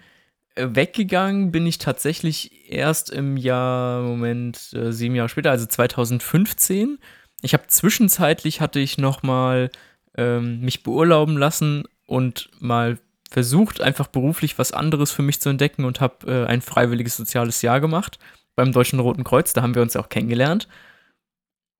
[0.55, 6.99] äh, weggegangen, bin ich tatsächlich erst im Jahr, Moment, äh, sieben Jahre später, also 2015.
[7.41, 9.69] Ich habe zwischenzeitlich hatte ich noch mal
[10.17, 12.99] ähm, mich beurlauben lassen und mal
[13.31, 17.61] versucht, einfach beruflich was anderes für mich zu entdecken und habe äh, ein freiwilliges soziales
[17.61, 18.19] Jahr gemacht
[18.55, 19.53] beim Deutschen Roten Kreuz.
[19.53, 20.67] Da haben wir uns ja auch kennengelernt.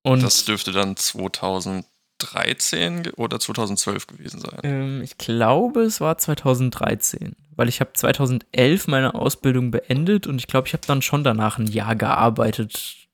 [0.04, 4.60] Und das dürfte dann 2013 oder 2012 gewesen sein.
[4.64, 10.48] Ähm, ich glaube, es war 2013, weil ich habe 2011 meine Ausbildung beendet und ich
[10.48, 13.10] glaube, ich habe dann schon danach ein Jahr gearbeitet,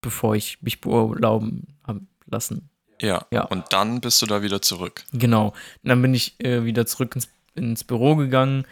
[0.00, 2.70] bevor ich mich beurlauben habe lassen.
[3.00, 5.02] Ja, ja, und dann bist du da wieder zurück.
[5.12, 5.48] Genau.
[5.48, 8.66] Und dann bin ich äh, wieder zurück ins ins Büro gegangen.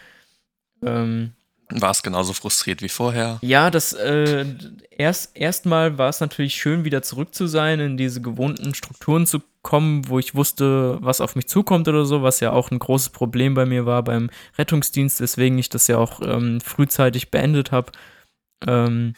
[0.83, 1.33] Ähm,
[1.71, 3.39] war es genauso frustriert wie vorher?
[3.43, 4.45] Ja, das äh,
[4.91, 9.41] erst erstmal war es natürlich schön, wieder zurück zu sein, in diese gewohnten Strukturen zu
[9.63, 13.11] kommen, wo ich wusste, was auf mich zukommt oder so, was ja auch ein großes
[13.11, 17.93] Problem bei mir war beim Rettungsdienst, deswegen ich das ja auch ähm, frühzeitig beendet habe,
[18.67, 19.15] ähm,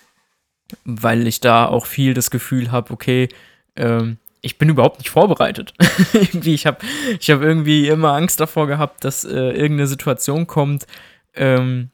[0.85, 3.29] weil ich da auch viel das Gefühl habe, okay,
[3.77, 5.73] ähm, ich bin überhaupt nicht vorbereitet.
[6.13, 6.85] irgendwie, ich habe
[7.19, 10.87] ich hab irgendwie immer Angst davor gehabt, dass äh, irgendeine Situation kommt,
[11.35, 11.91] ähm,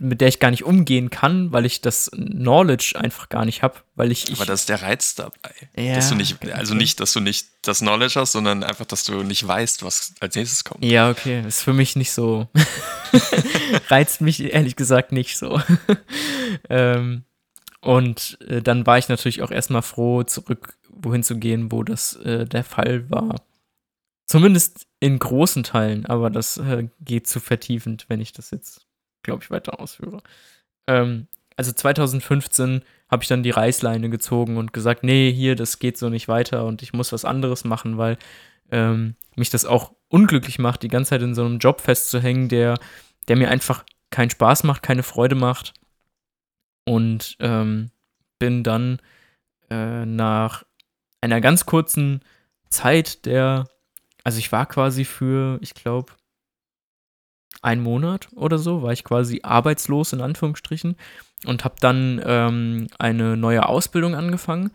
[0.00, 3.76] mit der ich gar nicht umgehen kann, weil ich das Knowledge einfach gar nicht habe,
[3.94, 5.52] weil ich, ich, Aber das ist der Reiz dabei.
[5.76, 9.04] Ja, dass du nicht, also nicht, dass du nicht das Knowledge hast, sondern einfach, dass
[9.04, 10.84] du nicht weißt, was als nächstes kommt.
[10.84, 11.44] Ja, okay.
[11.46, 12.48] Ist für mich nicht so.
[13.88, 15.62] Reizt mich ehrlich gesagt nicht so.
[16.68, 17.22] ähm,
[17.80, 22.16] und äh, dann war ich natürlich auch erstmal froh, zurück wohin zu gehen, wo das
[22.16, 23.36] äh, der Fall war.
[24.26, 28.86] Zumindest in großen Teilen, aber das äh, geht zu vertiefend, wenn ich das jetzt,
[29.22, 30.22] glaube ich, weiter ausführe.
[30.86, 35.98] Ähm, also 2015 habe ich dann die Reißleine gezogen und gesagt, nee, hier, das geht
[35.98, 38.16] so nicht weiter und ich muss was anderes machen, weil
[38.70, 42.78] ähm, mich das auch unglücklich macht, die ganze Zeit in so einem Job festzuhängen, der,
[43.28, 45.74] der mir einfach keinen Spaß macht, keine Freude macht.
[46.84, 47.90] Und ähm,
[48.38, 48.98] bin dann
[49.70, 50.64] äh, nach
[51.22, 52.20] einer ganz kurzen
[52.68, 53.68] Zeit der,
[54.24, 56.12] also ich war quasi für, ich glaube,
[57.62, 60.96] einen Monat oder so, war ich quasi arbeitslos in Anführungsstrichen
[61.46, 64.72] und habe dann ähm, eine neue Ausbildung angefangen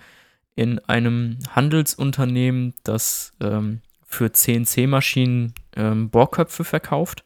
[0.55, 7.23] in einem Handelsunternehmen, das ähm, für CNC-Maschinen ähm, Bohrköpfe verkauft.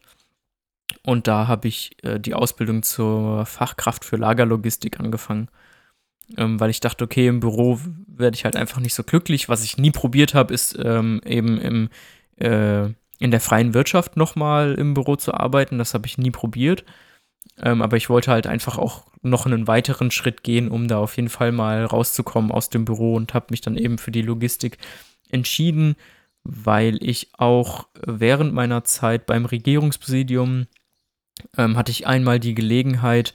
[1.04, 5.48] Und da habe ich äh, die Ausbildung zur Fachkraft für Lagerlogistik angefangen
[6.36, 9.48] ähm, weil ich dachte, okay, im Büro werde ich halt einfach nicht so glücklich.
[9.48, 11.88] Was ich nie probiert habe, ist ähm, eben im,
[12.36, 12.84] äh,
[13.18, 15.78] in der freien Wirtschaft nochmal im Büro zu arbeiten.
[15.78, 16.84] Das habe ich nie probiert.
[17.60, 21.16] Ähm, aber ich wollte halt einfach auch noch einen weiteren Schritt gehen, um da auf
[21.16, 24.78] jeden Fall mal rauszukommen aus dem Büro und habe mich dann eben für die Logistik
[25.30, 25.96] entschieden,
[26.44, 30.66] weil ich auch während meiner Zeit beim Regierungspräsidium
[31.56, 33.32] ähm, hatte ich einmal die Gelegenheit,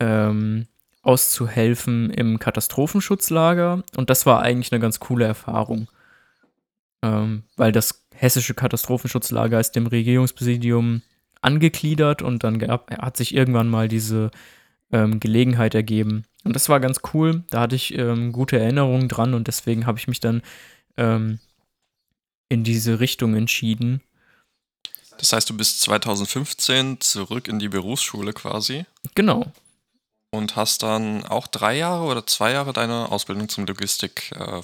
[0.00, 0.66] ähm,
[1.02, 5.88] auszuhelfen im Katastrophenschutzlager und das war eigentlich eine ganz coole Erfahrung,
[7.02, 11.02] ähm, weil das hessische Katastrophenschutzlager ist dem Regierungspräsidium
[11.40, 14.30] angegliedert und dann gab, hat sich irgendwann mal diese
[14.92, 16.24] ähm, Gelegenheit ergeben.
[16.44, 17.42] Und das war ganz cool.
[17.50, 20.42] Da hatte ich ähm, gute Erinnerungen dran und deswegen habe ich mich dann
[20.96, 21.40] ähm,
[22.48, 24.02] in diese Richtung entschieden.
[25.18, 28.84] Das heißt, du bist 2015 zurück in die Berufsschule quasi.
[29.14, 29.52] Genau.
[30.34, 34.62] Und hast dann auch drei Jahre oder zwei Jahre deine Ausbildung zum Logistik, äh,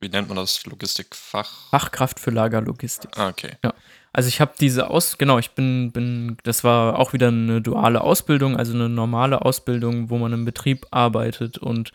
[0.00, 1.68] wie nennt man das, Logistikfach?
[1.70, 3.10] Fachkraft für Lagerlogistik.
[3.16, 3.56] Ah, okay.
[3.62, 3.74] Ja.
[4.12, 8.00] Also ich habe diese Aus, genau, ich bin, bin, das war auch wieder eine duale
[8.00, 11.92] Ausbildung, also eine normale Ausbildung, wo man im Betrieb arbeitet und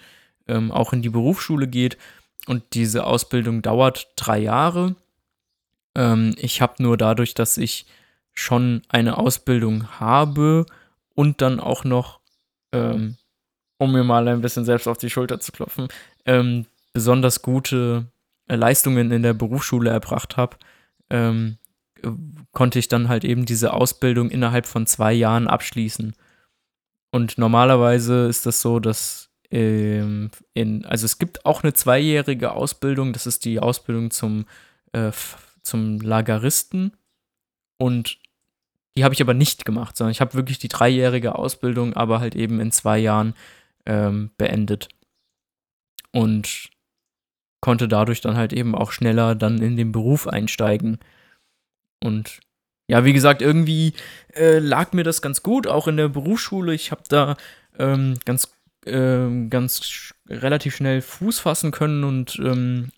[0.48, 1.98] ähm, auch in die Berufsschule geht.
[2.48, 4.96] Und diese Ausbildung dauert drei Jahre.
[5.96, 7.86] Ähm, ich habe nur dadurch, dass ich
[8.34, 10.66] schon eine Ausbildung habe
[11.16, 12.20] und dann auch noch,
[12.76, 13.18] ähm,
[13.78, 15.88] um mir mal ein bisschen selbst auf die Schulter zu klopfen,
[16.26, 18.08] ähm, besonders gute
[18.48, 20.58] äh, Leistungen in der Berufsschule erbracht habe,
[21.10, 21.58] ähm,
[22.52, 26.16] konnte ich dann halt eben diese Ausbildung innerhalb von zwei Jahren abschließen.
[27.12, 33.14] Und normalerweise ist das so, dass ähm, in, also es gibt auch eine zweijährige Ausbildung,
[33.14, 34.46] das ist die Ausbildung zum,
[34.92, 35.12] äh,
[35.62, 36.96] zum Lageristen.
[37.78, 38.20] Und
[38.98, 42.36] die habe ich aber nicht gemacht, sondern ich habe wirklich die dreijährige Ausbildung, aber halt
[42.36, 43.34] eben in zwei Jahren
[43.86, 44.88] ähm, beendet.
[46.12, 46.70] Und
[47.60, 51.00] konnte dadurch dann halt eben auch schneller dann in den Beruf einsteigen.
[52.02, 52.40] Und
[52.88, 53.94] ja, wie gesagt, irgendwie
[54.34, 56.74] äh, lag mir das ganz gut, auch in der Berufsschule.
[56.74, 57.36] Ich habe da
[57.78, 58.54] ähm, ganz,
[58.86, 62.92] äh, ganz sch relativ schnell Fuß fassen können und ähm,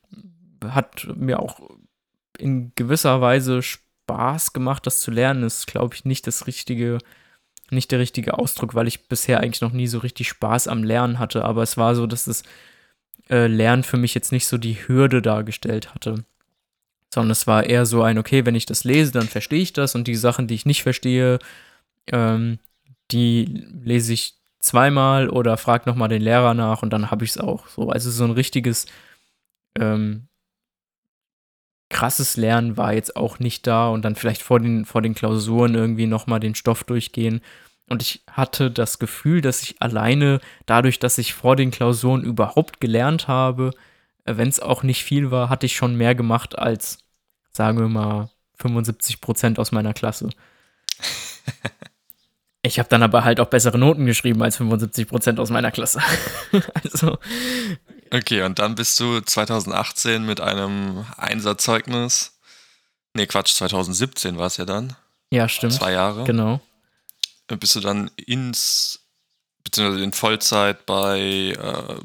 [0.63, 1.59] hat mir auch
[2.37, 3.86] in gewisser Weise Spaß
[4.53, 5.43] gemacht, das zu lernen.
[5.43, 6.99] Ist, glaube ich, nicht das richtige,
[7.69, 11.19] nicht der richtige Ausdruck, weil ich bisher eigentlich noch nie so richtig Spaß am Lernen
[11.19, 11.43] hatte.
[11.45, 12.43] Aber es war so, dass das
[13.29, 16.23] äh, Lernen für mich jetzt nicht so die Hürde dargestellt hatte
[17.13, 19.95] sondern es war eher so ein, okay, wenn ich das lese, dann verstehe ich das
[19.95, 21.39] und die Sachen, die ich nicht verstehe,
[22.07, 22.59] ähm,
[23.11, 27.37] die lese ich zweimal oder frage nochmal den Lehrer nach und dann habe ich es
[27.37, 27.67] auch.
[27.69, 28.85] So, also so ein richtiges
[29.79, 30.27] ähm,
[31.89, 35.75] krasses Lernen war jetzt auch nicht da und dann vielleicht vor den, vor den Klausuren
[35.75, 37.41] irgendwie nochmal den Stoff durchgehen.
[37.89, 42.81] Und ich hatte das Gefühl, dass ich alleine dadurch, dass ich vor den Klausuren überhaupt
[42.81, 43.71] gelernt habe,
[44.25, 46.99] wenn es auch nicht viel war, hatte ich schon mehr gemacht als,
[47.51, 50.29] sagen wir mal, 75 Prozent aus meiner Klasse.
[52.63, 56.01] Ich habe dann aber halt auch bessere Noten geschrieben als 75 Prozent aus meiner Klasse.
[56.73, 57.17] also.
[58.11, 62.39] Okay, und dann bist du 2018 mit einem Einserzeugnis.
[63.13, 64.95] Nee, Quatsch, 2017 war es ja dann.
[65.31, 65.73] Ja, stimmt.
[65.73, 66.23] Zwei Jahre.
[66.23, 66.61] Genau.
[67.47, 69.07] Bist du dann ins,
[69.63, 72.01] beziehungsweise in Vollzeit bei äh,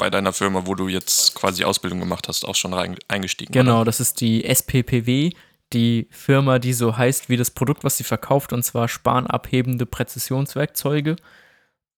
[0.00, 3.52] bei deiner Firma, wo du jetzt quasi Ausbildung gemacht hast, auch schon rein, eingestiegen.
[3.52, 3.84] Genau, oder?
[3.84, 5.30] das ist die SPPW,
[5.74, 11.16] die Firma, die so heißt wie das Produkt, was sie verkauft, und zwar spanabhebende Präzisionswerkzeuge.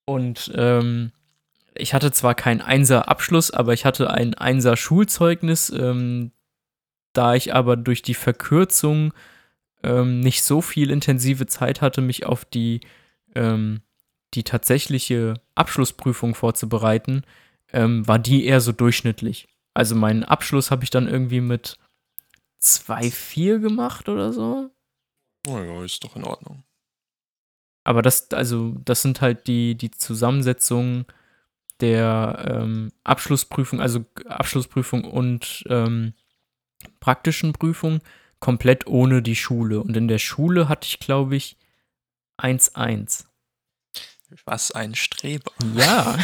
[0.04, 1.12] Und ähm,
[1.74, 5.70] ich hatte zwar keinen Einser-Abschluss, aber ich hatte ein Einser-Schulzeugnis.
[5.70, 6.32] Ähm,
[7.12, 9.12] da ich aber durch die Verkürzung
[9.82, 12.80] ähm, nicht so viel intensive Zeit hatte, mich auf die,
[13.34, 13.82] ähm,
[14.34, 17.22] die tatsächliche Abschlussprüfung vorzubereiten,
[17.72, 19.48] ähm, war die eher so durchschnittlich.
[19.74, 21.78] Also meinen Abschluss habe ich dann irgendwie mit
[22.62, 24.70] 2,4 gemacht oder so.
[25.46, 26.62] Oh ja, ist doch in Ordnung.
[27.84, 31.06] Aber das, also, das sind halt die, die Zusammensetzungen
[31.80, 36.14] der ähm, Abschlussprüfung, also Abschlussprüfung und ähm,
[37.00, 38.00] praktischen Prüfung,
[38.40, 39.80] komplett ohne die Schule.
[39.80, 41.56] Und in der Schule hatte ich, glaube ich,
[42.38, 43.24] 1,1.
[44.44, 45.52] Was ein Streber.
[45.74, 46.16] Ja.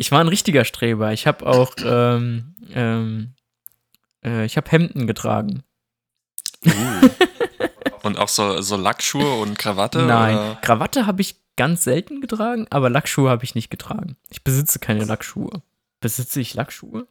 [0.00, 1.12] Ich war ein richtiger Streber.
[1.12, 3.34] Ich habe auch, ähm, ähm,
[4.24, 5.62] äh, ich habe Hemden getragen.
[6.64, 6.70] Uh.
[8.02, 10.06] und auch so, so Lackschuhe und Krawatte?
[10.06, 10.58] Nein, oder?
[10.62, 14.16] Krawatte habe ich ganz selten getragen, aber Lackschuhe habe ich nicht getragen.
[14.30, 15.60] Ich besitze keine Lackschuhe.
[16.00, 17.06] Besitze ich Lackschuhe?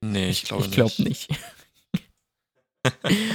[0.00, 0.70] Nee, ich glaube nicht.
[0.70, 1.28] Ich glaube nicht.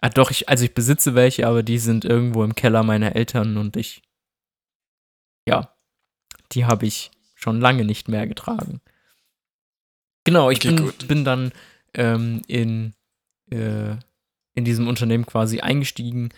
[0.00, 3.56] ah, doch, ich, also ich besitze welche, aber die sind irgendwo im Keller meiner Eltern
[3.56, 4.02] und ich,
[5.48, 5.74] ja,
[6.52, 8.80] die habe ich schon lange nicht mehr getragen.
[10.22, 11.50] Genau, ich okay, bin, bin, dann
[11.94, 12.94] ähm, in,
[13.50, 13.96] äh,
[14.54, 16.28] in diesem Unternehmen quasi eingestiegen.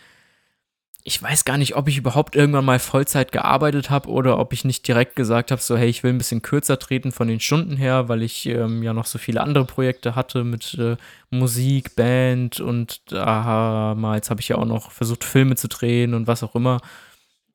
[1.05, 4.65] Ich weiß gar nicht, ob ich überhaupt irgendwann mal Vollzeit gearbeitet habe oder ob ich
[4.65, 7.77] nicht direkt gesagt habe, so hey, ich will ein bisschen kürzer treten von den Stunden
[7.77, 10.97] her, weil ich ähm, ja noch so viele andere Projekte hatte mit äh,
[11.31, 16.45] Musik, Band und damals habe ich ja auch noch versucht, Filme zu drehen und was
[16.45, 16.81] auch immer.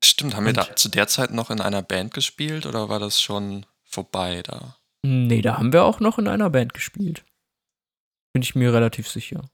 [0.03, 3.21] Stimmt, haben wir da zu der Zeit noch in einer Band gespielt oder war das
[3.21, 4.75] schon vorbei da?
[5.03, 7.23] Nee, da haben wir auch noch in einer Band gespielt.
[8.33, 9.49] Bin ich mir relativ sicher.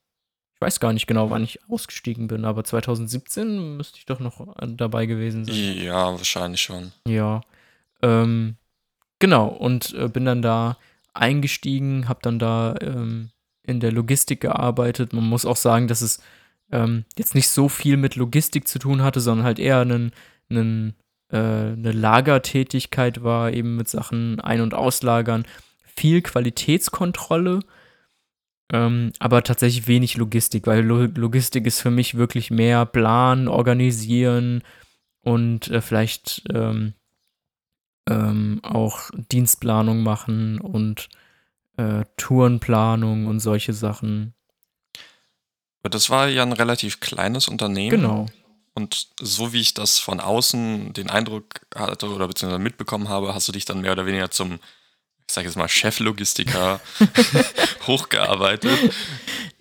[0.64, 5.08] Weiß gar nicht genau, wann ich ausgestiegen bin, aber 2017 müsste ich doch noch dabei
[5.08, 5.56] gewesen sein.
[5.56, 6.94] Ja, wahrscheinlich schon.
[7.06, 7.42] Ja.
[8.02, 8.56] Ähm,
[9.20, 10.78] genau, und äh, bin dann da
[11.14, 13.32] eingestiegen, habe dann da ähm,
[13.64, 15.12] in der Logistik gearbeitet.
[15.12, 16.22] Man muss auch sagen, dass es
[16.72, 20.14] ähm, jetzt nicht so viel mit Logistik zu tun hatte, sondern halt eher einen,
[20.50, 20.96] einen,
[21.28, 25.44] äh, eine Lagertätigkeit war, eben mit Sachen ein- und auslagern.
[25.84, 27.60] Viel Qualitätskontrolle,
[28.72, 34.64] ähm, aber tatsächlich wenig Logistik, weil Lo Logistik ist für mich wirklich mehr Plan, Organisieren
[35.22, 36.94] und äh, vielleicht ähm,
[38.10, 41.10] ähm, auch Dienstplanung machen und
[41.78, 44.34] äh, Tourenplanung und solche Sachen.
[45.84, 47.90] Das war ja ein relativ kleines Unternehmen.
[47.90, 48.26] Genau.
[48.76, 51.46] Und so wie ich das von außen den Eindruck
[51.76, 54.60] hatte oder beziehungsweise mitbekommen habe, hast du dich dann mehr oder weniger zum,
[55.28, 56.80] ich sage jetzt mal, Cheflogistiker
[57.88, 58.78] hochgearbeitet.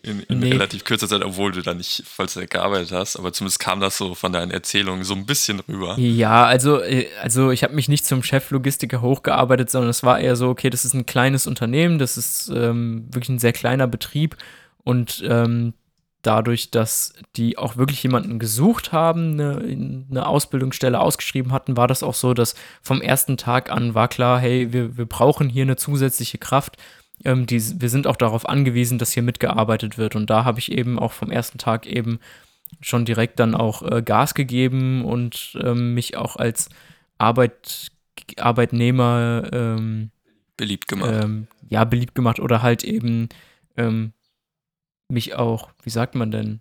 [0.04, 0.50] In, in nee.
[0.50, 4.16] relativ kurzer Zeit, obwohl du da nicht Vollzeit gearbeitet hast, aber zumindest kam das so
[4.16, 5.96] von deinen Erzählungen so ein bisschen rüber.
[5.96, 10.34] Ja, also, äh, also ich habe mich nicht zum Cheflogistiker hochgearbeitet, sondern es war eher
[10.34, 14.36] so, okay, das ist ein kleines Unternehmen, das ist ähm, wirklich ein sehr kleiner Betrieb
[14.82, 15.72] und ähm,
[16.22, 22.02] dadurch, dass die auch wirklich jemanden gesucht haben, eine, eine, Ausbildungsstelle ausgeschrieben hatten, war das
[22.02, 25.76] auch so, dass vom ersten Tag an war klar, hey, wir, wir brauchen hier eine
[25.76, 26.76] zusätzliche Kraft.
[27.24, 30.14] Ähm, die, wir sind auch darauf angewiesen, dass hier mitgearbeitet wird.
[30.16, 32.20] Und da habe ich eben auch vom ersten Tag eben
[32.80, 36.68] schon direkt dann auch äh, Gas gegeben und ähm, mich auch als
[37.18, 37.88] Arbeit,
[38.38, 40.10] Arbeitnehmer ähm,
[40.56, 41.24] beliebt gemacht.
[41.24, 43.28] Ähm, ja, beliebt gemacht oder halt eben
[43.76, 44.12] ähm,
[45.12, 46.60] mich auch, wie sagt man denn?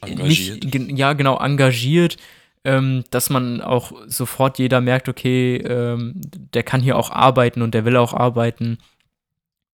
[0.00, 0.64] Engagiert.
[0.64, 2.16] Nicht, ja, genau, engagiert,
[2.64, 7.74] ähm, dass man auch sofort jeder merkt, okay, ähm, der kann hier auch arbeiten und
[7.74, 8.78] der will auch arbeiten.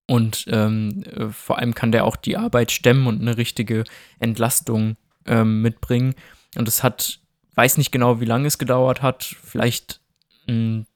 [0.07, 3.85] Und ähm, äh, vor allem kann der auch die Arbeit stemmen und eine richtige
[4.19, 6.15] Entlastung ähm, mitbringen.
[6.57, 7.21] Und es hat,
[7.55, 10.01] weiß nicht genau, wie lange es gedauert hat, vielleicht
[10.49, 10.87] ein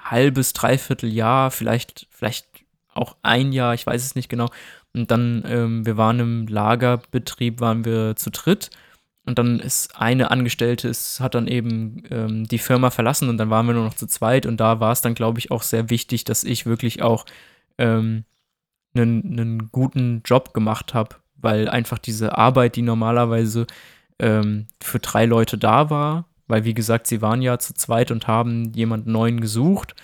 [0.00, 2.46] halbes, dreiviertel Jahr, vielleicht, vielleicht
[2.94, 4.50] auch ein Jahr, ich weiß es nicht genau.
[4.94, 8.70] Und dann, ähm, wir waren im Lagerbetrieb, waren wir zu dritt.
[9.26, 13.50] Und dann ist eine Angestellte, ist, hat dann eben ähm, die Firma verlassen und dann
[13.50, 14.46] waren wir nur noch zu zweit.
[14.46, 17.24] Und da war es dann, glaube ich, auch sehr wichtig, dass ich wirklich auch
[17.78, 18.24] ähm,
[18.94, 23.66] einen, einen guten Job gemacht habe, weil einfach diese Arbeit, die normalerweise
[24.18, 28.26] ähm, für drei Leute da war, weil wie gesagt, sie waren ja zu zweit und
[28.26, 29.94] haben jemanden neuen gesucht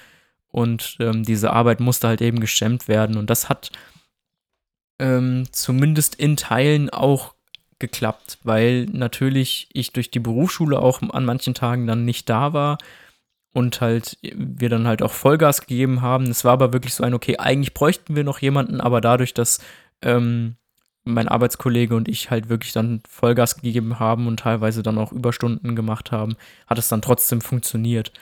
[0.49, 3.70] und ähm, diese Arbeit musste halt eben gestemmt werden und das hat
[5.01, 7.34] ähm, zumindest in Teilen auch
[7.80, 12.78] geklappt, weil natürlich ich durch die Berufsschule auch an manchen Tagen dann nicht da war
[13.53, 16.26] und halt wir dann halt auch Vollgas gegeben haben.
[16.26, 19.61] Es war aber wirklich so ein, okay, eigentlich bräuchten wir noch jemanden, aber dadurch, dass
[20.03, 20.57] ähm,
[21.05, 25.74] mein Arbeitskollege und ich halt wirklich dann Vollgas gegeben haben und teilweise dann auch Überstunden
[25.74, 26.36] gemacht haben,
[26.66, 28.12] hat es dann trotzdem funktioniert.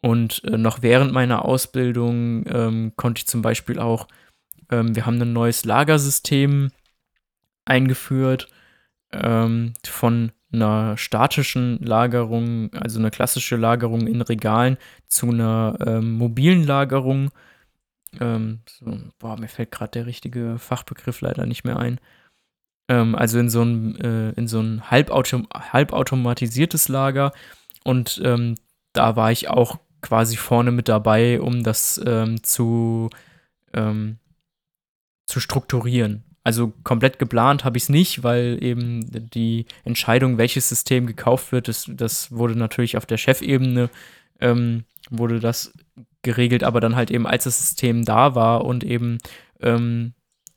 [0.00, 4.08] Und äh, noch während meiner Ausbildung ähm, konnte ich zum Beispiel auch
[4.72, 6.72] ähm, wir haben ein neues Lagersystem
[7.64, 8.48] eingeführt
[9.12, 16.64] ähm, von einer statischen Lagerung, also eine klassische Lagerung in Regalen, zu einer ähm, mobilen
[16.64, 17.30] Lagerung.
[18.20, 22.00] Ähm, so, boah, mir fällt gerade der richtige Fachbegriff leider nicht mehr ein.
[22.88, 27.32] Ähm, also in so ein, äh, in so ein halbautom halbautomatisiertes Lager.
[27.84, 28.56] Und ähm,
[28.92, 32.00] da war ich auch quasi vorne mit dabei, um das
[32.42, 33.10] zu
[33.72, 34.18] ähm,
[35.32, 36.24] zu strukturieren.
[36.44, 41.68] Also komplett geplant habe ich es nicht, weil eben die Entscheidung, welches System gekauft wird,
[41.68, 43.88] das, das wurde natürlich auf der Chefebene,
[44.40, 45.72] ähm, wurde das
[46.20, 49.18] geregelt, aber dann halt eben, als das System da war und eben
[49.60, 50.12] ähm,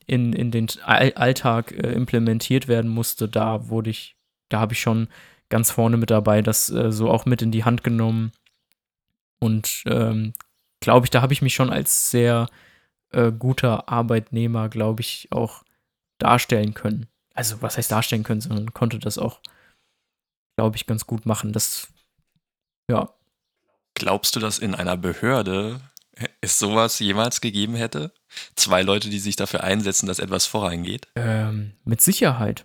[0.07, 4.17] in, in den Alltag äh, implementiert werden musste, da wurde ich,
[4.49, 5.07] da habe ich schon
[5.47, 8.33] ganz vorne mit dabei, das äh, so auch mit in die Hand genommen.
[9.39, 10.33] Und ähm,
[10.81, 12.47] glaube ich, da habe ich mich schon als sehr
[13.11, 15.63] äh, guter Arbeitnehmer, glaube ich, auch
[16.19, 17.07] darstellen können.
[17.33, 19.41] Also, was heißt darstellen können, sondern konnte das auch,
[20.57, 21.53] glaube ich, ganz gut machen.
[21.53, 21.87] Das,
[22.89, 23.09] ja.
[23.93, 25.81] Glaubst du, dass in einer Behörde
[26.41, 28.13] es sowas jemals gegeben hätte?
[28.55, 31.07] Zwei Leute, die sich dafür einsetzen, dass etwas vorangeht?
[31.15, 32.63] Ähm, mit Sicherheit.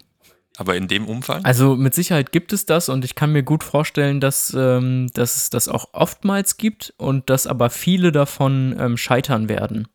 [0.56, 1.44] Aber in dem Umfang?
[1.44, 5.36] Also mit Sicherheit gibt es das und ich kann mir gut vorstellen, dass, ähm, dass
[5.36, 9.88] es das auch oftmals gibt und dass aber viele davon ähm, scheitern werden.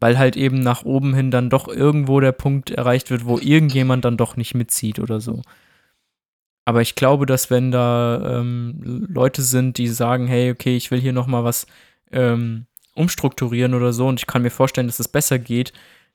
[0.00, 4.04] Weil halt eben nach oben hin dann doch irgendwo der Punkt erreicht wird, wo irgendjemand
[4.04, 5.42] dann doch nicht mitzieht oder so.
[6.64, 11.00] Aber ich glaube, dass wenn da ähm, Leute sind, die sagen, hey, okay, ich will
[11.00, 11.66] hier noch mal was
[12.12, 15.72] ähm, umstrukturieren oder so und ich kann mir vorstellen, dass es besser geht,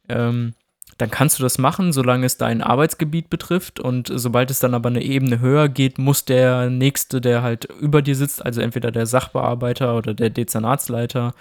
[0.10, 0.54] ähm,
[0.98, 3.80] dann kannst du das machen, solange es dein Arbeitsgebiet betrifft.
[3.80, 8.02] Und sobald es dann aber eine Ebene höher geht, muss der Nächste, der halt über
[8.02, 11.34] dir sitzt, also entweder der Sachbearbeiter oder der Dezernatsleiter,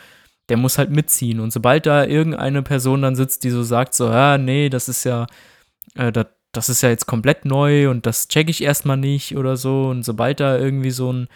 [0.53, 1.41] der muss halt mitziehen.
[1.41, 5.03] Und sobald da irgendeine Person dann sitzt, die so sagt, so, ja, nee, das ist
[5.05, 5.27] ja,
[5.95, 9.57] äh, das, das ist ja jetzt komplett neu und das checke ich erstmal nicht oder
[9.57, 9.87] so.
[9.87, 11.29] Und sobald da irgendwie so, ein,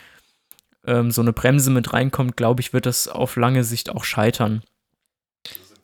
[0.86, 4.62] ähm, so eine Bremse mit reinkommt, glaube ich, wird das auf lange Sicht auch scheitern.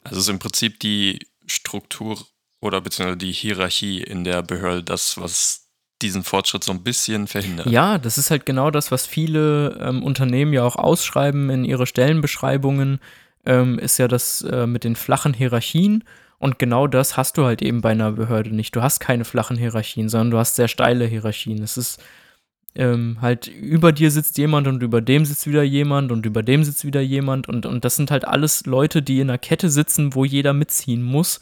[0.05, 2.19] Also ist im Prinzip die Struktur
[2.61, 5.71] oder beziehungsweise die Hierarchie in der Behörde das, was
[6.03, 7.67] diesen Fortschritt so ein bisschen verhindert.
[7.69, 11.87] Ja, das ist halt genau das, was viele ähm, Unternehmen ja auch ausschreiben in ihre
[11.87, 13.01] Stellenbeschreibungen,
[13.45, 16.05] ähm, ist ja das äh, mit den flachen Hierarchien.
[16.39, 18.75] Und genau das hast du halt eben bei einer Behörde nicht.
[18.75, 21.63] Du hast keine flachen Hierarchien, sondern du hast sehr steile Hierarchien.
[21.63, 22.03] Es ist
[22.75, 26.65] ähm, halt über dir sitzt jemand und über dem sitzt wieder jemand und über dem
[26.65, 30.15] sitzt wieder jemand und, und das sind halt alles Leute, die in einer Kette sitzen,
[30.15, 31.41] wo jeder mitziehen muss.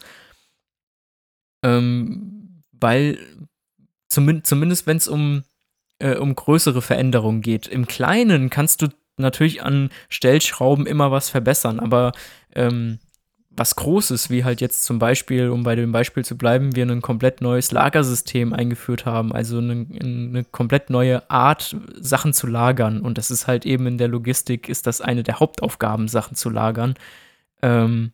[1.63, 3.17] Ähm, weil
[4.09, 5.43] zumindest, zumindest wenn es um,
[5.99, 7.67] äh, um größere Veränderungen geht.
[7.67, 8.89] Im Kleinen kannst du
[9.21, 12.11] natürlich an Stellschrauben immer was verbessern, aber
[12.55, 12.99] ähm,
[13.53, 17.01] was Großes, wie halt jetzt zum Beispiel, um bei dem Beispiel zu bleiben, wir ein
[17.01, 23.01] komplett neues Lagersystem eingeführt haben, also eine, eine, komplett neue Art, Sachen zu lagern.
[23.01, 26.49] Und das ist halt eben in der Logistik, ist das eine der Hauptaufgaben, Sachen zu
[26.49, 26.95] lagern.
[27.61, 28.13] Ähm,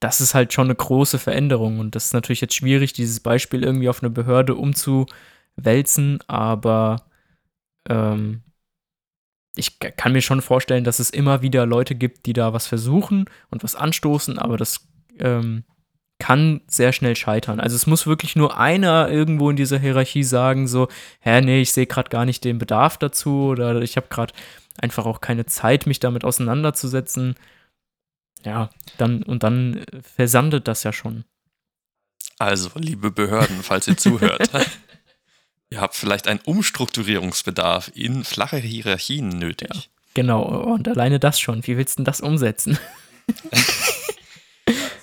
[0.00, 1.78] das ist halt schon eine große Veränderung.
[1.78, 7.02] Und das ist natürlich jetzt schwierig, dieses Beispiel irgendwie auf eine Behörde umzuwälzen, aber
[7.88, 8.42] ähm,
[9.56, 13.24] ich kann mir schon vorstellen, dass es immer wieder Leute gibt, die da was versuchen
[13.50, 14.86] und was anstoßen, aber das
[15.18, 15.64] ähm,
[16.18, 17.60] kann sehr schnell scheitern.
[17.60, 20.88] Also es muss wirklich nur einer irgendwo in dieser Hierarchie sagen, so,
[21.20, 24.32] hä, nee, ich sehe gerade gar nicht den Bedarf dazu oder ich habe gerade
[24.78, 27.34] einfach auch keine Zeit, mich damit auseinanderzusetzen.
[28.44, 31.24] Ja, dann und dann versandet das ja schon.
[32.38, 34.50] Also, liebe Behörden, falls ihr zuhört.
[35.70, 39.68] Ihr habt vielleicht einen Umstrukturierungsbedarf in flache Hierarchien nötig.
[39.72, 39.82] Ja,
[40.14, 41.66] genau, und alleine das schon.
[41.66, 42.78] Wie willst du denn das umsetzen?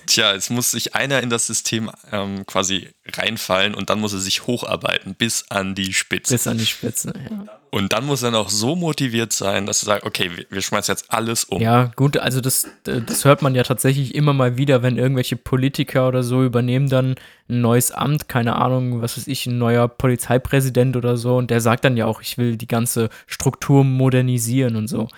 [0.06, 4.18] Tja, jetzt muss sich einer in das System ähm, quasi reinfallen und dann muss er
[4.18, 6.34] sich hocharbeiten bis an die Spitze.
[6.34, 7.60] Bis an die Spitze, ja.
[7.74, 11.10] Und dann muss er noch so motiviert sein, dass er sagt, okay, wir, schmeißen jetzt
[11.12, 11.60] alles um.
[11.60, 16.06] Ja, gut, also das, das hört man ja tatsächlich immer mal wieder, wenn irgendwelche Politiker
[16.06, 17.16] oder so übernehmen dann
[17.48, 21.60] ein neues Amt, keine Ahnung, was weiß ich, ein neuer Polizeipräsident oder so, und der
[21.60, 25.08] sagt dann ja auch, ich will die ganze Struktur modernisieren und so.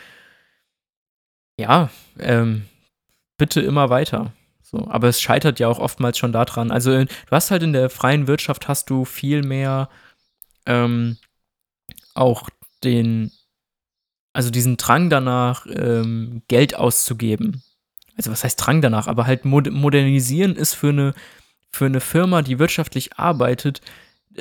[1.61, 2.63] Ja, ähm,
[3.37, 4.33] bitte immer weiter.
[4.69, 6.73] So, aber es scheitert ja auch oftmals schon daran.
[6.73, 9.89] Also du hast halt in der freien Wirtschaft hast du viel mehr
[10.67, 11.19] ähm,
[12.15, 12.51] auch
[12.83, 13.31] den,
[14.33, 17.63] also diesen Drang danach, ähm, Geld auszugeben.
[18.17, 19.07] Also was heißt Drang danach?
[19.07, 21.15] Aber halt modernisieren ist für eine,
[21.71, 23.83] für eine Firma, die wirtschaftlich arbeitet,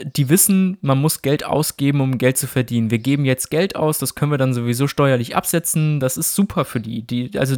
[0.04, 2.92] die wissen, man muss Geld ausgeben, um Geld zu verdienen.
[2.92, 6.00] Wir geben jetzt Geld aus, das können wir dann sowieso steuerlich absetzen.
[6.00, 7.04] Das ist super für die.
[7.04, 7.56] die also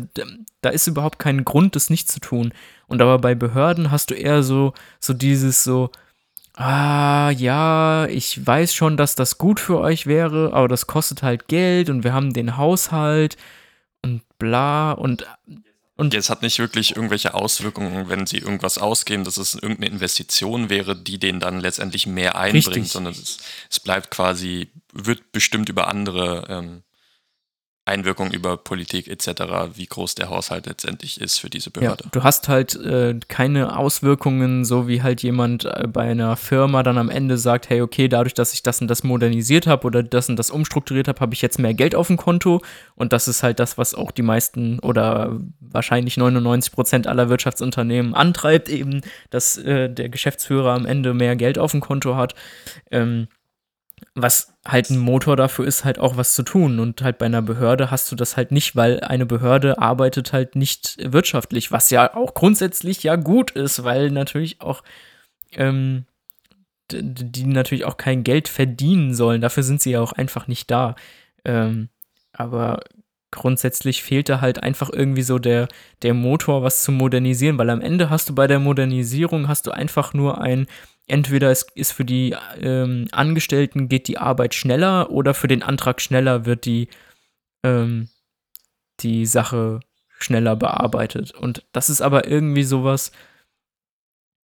[0.61, 2.53] da ist überhaupt kein Grund, das nicht zu tun.
[2.87, 5.91] Und aber bei Behörden hast du eher so, so dieses so,
[6.55, 11.47] ah ja, ich weiß schon, dass das gut für euch wäre, aber das kostet halt
[11.47, 13.37] Geld und wir haben den Haushalt
[14.03, 15.25] und bla und
[15.97, 20.69] und es hat nicht wirklich irgendwelche Auswirkungen, wenn sie irgendwas ausgeben, dass es irgendeine Investition
[20.69, 22.91] wäre, die denen dann letztendlich mehr einbringt, Richtig.
[22.91, 23.39] sondern es,
[23.69, 26.83] es, bleibt quasi, wird bestimmt über andere ähm,
[27.87, 29.27] Einwirkung über Politik etc.,
[29.75, 32.03] wie groß der Haushalt letztendlich ist für diese Behörde.
[32.03, 36.83] Ja, du hast halt äh, keine Auswirkungen, so wie halt jemand äh, bei einer Firma
[36.83, 40.03] dann am Ende sagt, hey, okay, dadurch, dass ich das und das modernisiert habe oder
[40.03, 42.61] das und das umstrukturiert habe, habe ich jetzt mehr Geld auf dem Konto
[42.95, 48.13] und das ist halt das, was auch die meisten oder wahrscheinlich 99 Prozent aller Wirtschaftsunternehmen
[48.13, 52.35] antreibt, eben, dass äh, der Geschäftsführer am Ende mehr Geld auf dem Konto hat.
[52.91, 53.27] Ähm,
[54.15, 56.79] was halt ein Motor dafür ist, halt auch was zu tun.
[56.79, 60.55] Und halt bei einer Behörde hast du das halt nicht, weil eine Behörde arbeitet halt
[60.55, 64.83] nicht wirtschaftlich, was ja auch grundsätzlich ja gut ist, weil natürlich auch
[65.53, 66.05] ähm,
[66.91, 69.41] die natürlich auch kein Geld verdienen sollen.
[69.41, 70.95] Dafür sind sie ja auch einfach nicht da.
[71.43, 71.89] Ähm,
[72.33, 72.79] aber
[73.31, 75.67] grundsätzlich fehlt da halt einfach irgendwie so der,
[76.01, 79.71] der Motor, was zu modernisieren, weil am Ende hast du bei der Modernisierung hast du
[79.71, 80.67] einfach nur ein
[81.07, 86.01] entweder es ist für die ähm, Angestellten geht die Arbeit schneller oder für den Antrag
[86.01, 86.89] schneller wird die,
[87.63, 88.09] ähm,
[88.99, 89.79] die Sache
[90.19, 91.31] schneller bearbeitet.
[91.31, 93.11] Und das ist aber irgendwie sowas,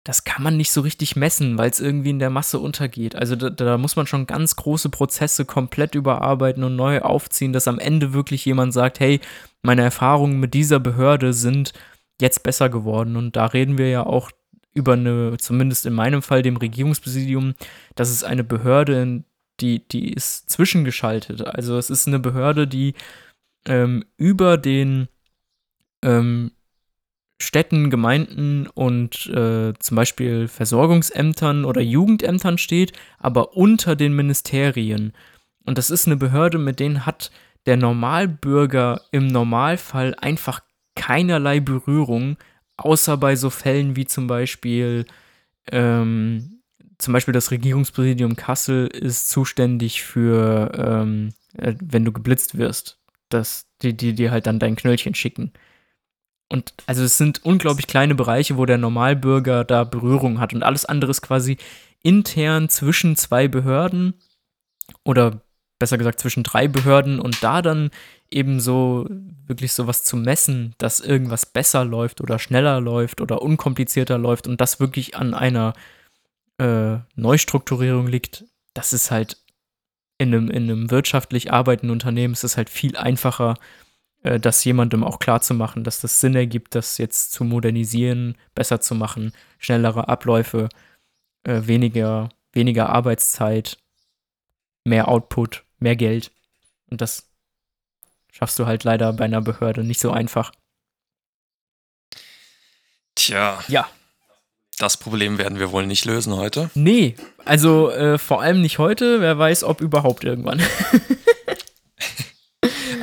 [0.04, 3.16] das kann man nicht so richtig messen, weil es irgendwie in der Masse untergeht.
[3.16, 7.68] Also da, da, muss man schon ganz große Prozesse komplett überarbeiten und neu aufziehen, dass
[7.68, 9.20] am Ende wirklich jemand sagt, hey,
[9.62, 11.74] meine Erfahrungen mit dieser Behörde sind
[12.20, 13.18] jetzt besser geworden.
[13.18, 14.32] Und da reden wir ja auch
[14.80, 17.54] über eine, zumindest in meinem Fall, dem Regierungspräsidium,
[17.96, 19.24] das ist eine Behörde,
[19.60, 21.46] die, die ist zwischengeschaltet.
[21.46, 22.94] Also es ist eine Behörde, die
[23.66, 25.10] ähm, über den
[26.02, 26.52] ähm,
[27.42, 35.14] Städten, Gemeinden und äh, zum Beispiel Versorgungsämtern oder Jugendämtern steht, aber unter den Ministerien.
[35.66, 37.32] Und das ist eine Behörde, mit denen hat
[37.66, 40.62] der Normalbürger im Normalfall einfach
[40.96, 42.38] keinerlei Berührung,
[42.80, 45.06] außer bei so Fällen wie zum Beispiel,
[45.72, 46.62] ähm,
[46.98, 53.00] zum Beispiel das Regierungspräsidium Kassel ist zuständig für, ähm, äh, wenn du geblitzt wirst,
[53.30, 55.54] dass die, die dir halt dann dein Knöllchen schicken.
[56.52, 60.86] Und also es sind unglaublich kleine Bereiche, wo der Normalbürger da Berührung hat und alles
[60.86, 61.58] andere ist quasi
[62.02, 64.16] intern zwischen zwei Behörden
[65.04, 65.42] oder
[65.80, 67.90] besser gesagt zwischen drei Behörden und da dann
[68.30, 69.08] eben so
[69.48, 74.62] wirklich sowas zu messen, dass irgendwas besser läuft oder schneller läuft oder unkomplizierter läuft und
[74.62, 75.74] das wirklich an einer
[76.60, 79.38] äh, Neustrukturierung liegt, das ist halt
[80.20, 83.56] in einem, in einem wirtschaftlich arbeitenden Unternehmen ist es halt viel einfacher,
[84.22, 88.36] äh, das jemandem auch klar zu machen, dass das Sinn ergibt, das jetzt zu modernisieren,
[88.54, 90.70] besser zu machen, schnellere Abläufe,
[91.44, 93.78] äh, weniger, weniger Arbeitszeit,
[94.84, 96.32] mehr Output, mehr Geld.
[96.90, 97.26] Und das
[98.32, 100.52] schaffst du halt leider bei einer Behörde nicht so einfach.
[103.16, 103.64] Tja.
[103.68, 103.90] Ja.
[104.78, 106.70] Das Problem werden wir wohl nicht lösen heute.
[106.74, 109.20] Nee, also äh, vor allem nicht heute.
[109.20, 110.62] Wer weiß, ob überhaupt irgendwann.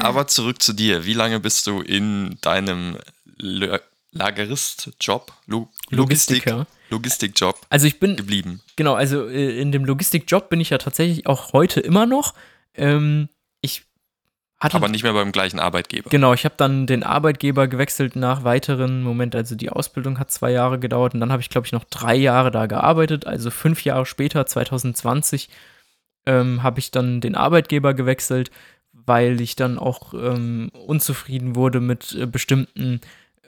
[0.01, 1.05] Aber zurück zu dir.
[1.05, 2.97] Wie lange bist du in deinem
[3.37, 6.45] Lagerist-Job, Lo Logistik.
[6.89, 8.61] Logistikjob Also ich bin geblieben?
[8.77, 12.35] Genau, also äh, in dem Logistikjob bin ich ja tatsächlich auch heute immer noch.
[12.77, 13.29] Ähm,
[13.61, 13.85] ich
[14.59, 14.77] hatte.
[14.77, 16.11] Aber nicht mehr beim gleichen Arbeitgeber.
[16.11, 19.35] Genau, ich habe dann den Arbeitgeber gewechselt nach weiteren Moment.
[19.35, 22.15] Also die Ausbildung hat zwei Jahre gedauert und dann habe ich, glaube ich, noch drei
[22.15, 23.27] Jahre da gearbeitet.
[23.27, 25.49] Also fünf Jahre später, 2020,
[26.27, 28.51] ähm, habe ich dann den Arbeitgeber gewechselt
[29.05, 33.01] weil ich dann auch ähm, unzufrieden wurde mit äh, bestimmten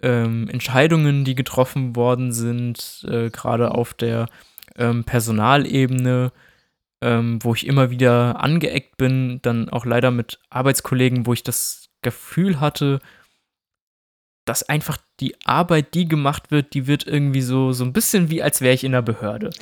[0.02, 4.28] ähm, Entscheidungen, die getroffen worden sind, äh, gerade auf der
[4.76, 6.32] ähm, Personalebene,
[7.00, 11.88] ähm, wo ich immer wieder angeeckt bin, dann auch leider mit Arbeitskollegen, wo ich das
[12.02, 13.00] Gefühl hatte,
[14.44, 18.42] dass einfach die Arbeit, die gemacht wird, die wird irgendwie so, so ein bisschen wie,
[18.42, 19.50] als wäre ich in der Behörde.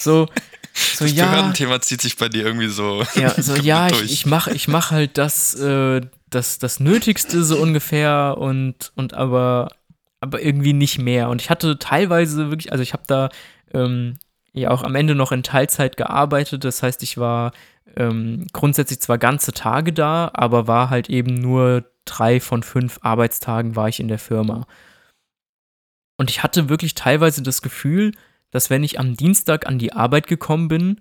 [0.00, 0.28] So,
[0.74, 3.04] so, das ja, Behördenthema zieht sich bei dir irgendwie so.
[3.14, 7.56] Ja, so, ja, ich, ich mache ich mach halt das, äh, das, das Nötigste so
[7.58, 9.70] ungefähr und, und aber,
[10.20, 11.30] aber irgendwie nicht mehr.
[11.30, 13.30] Und ich hatte teilweise wirklich, also ich habe da
[13.72, 14.18] ähm,
[14.54, 16.64] ja auch am Ende noch in Teilzeit gearbeitet.
[16.64, 17.52] Das heißt, ich war
[17.96, 23.76] ähm, grundsätzlich zwar ganze Tage da, aber war halt eben nur drei von fünf Arbeitstagen
[23.76, 24.66] war ich in der Firma.
[26.16, 28.12] Und ich hatte wirklich teilweise das Gefühl,
[28.50, 31.00] dass wenn ich am Dienstag an die Arbeit gekommen bin,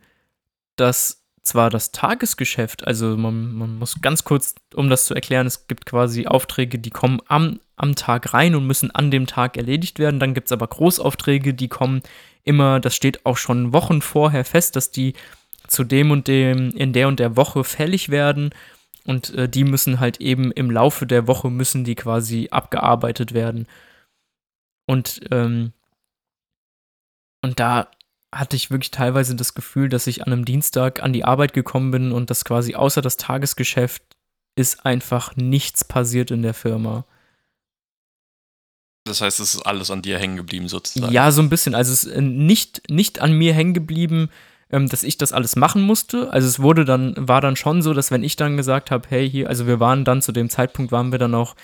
[0.76, 5.68] dass zwar das Tagesgeschäft, also man, man muss ganz kurz, um das zu erklären, es
[5.68, 10.00] gibt quasi Aufträge, die kommen am, am Tag rein und müssen an dem Tag erledigt
[10.00, 10.20] werden.
[10.20, 12.02] Dann gibt es aber Großaufträge, die kommen
[12.44, 15.14] immer, das steht auch schon Wochen vorher fest, dass die
[15.68, 18.52] zu dem und dem in der und der Woche fällig werden.
[19.06, 23.68] Und äh, die müssen halt eben im Laufe der Woche müssen die quasi abgearbeitet werden.
[24.86, 25.74] Und ähm,
[27.42, 27.90] und da
[28.34, 31.92] hatte ich wirklich teilweise das Gefühl, dass ich an einem Dienstag an die Arbeit gekommen
[31.92, 34.02] bin und dass quasi außer das Tagesgeschäft
[34.56, 37.06] ist einfach nichts passiert in der Firma.
[39.06, 41.12] Das heißt, es ist alles an dir hängen geblieben sozusagen.
[41.12, 41.76] Ja, so ein bisschen.
[41.76, 44.30] Also es ist äh, nicht, nicht an mir hängen geblieben,
[44.70, 46.32] ähm, dass ich das alles machen musste.
[46.32, 49.30] Also es wurde dann, war dann schon so, dass wenn ich dann gesagt habe, hey,
[49.30, 51.56] hier, also wir waren dann zu dem Zeitpunkt, waren wir dann auch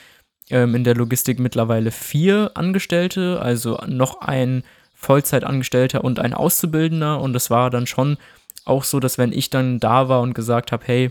[0.49, 4.63] ähm, in der Logistik mittlerweile vier Angestellte, also noch ein
[4.93, 7.21] Vollzeitangestellter und ein Auszubildender.
[7.21, 8.17] Und es war dann schon
[8.65, 11.07] auch so, dass wenn ich dann da war und gesagt habe, hey,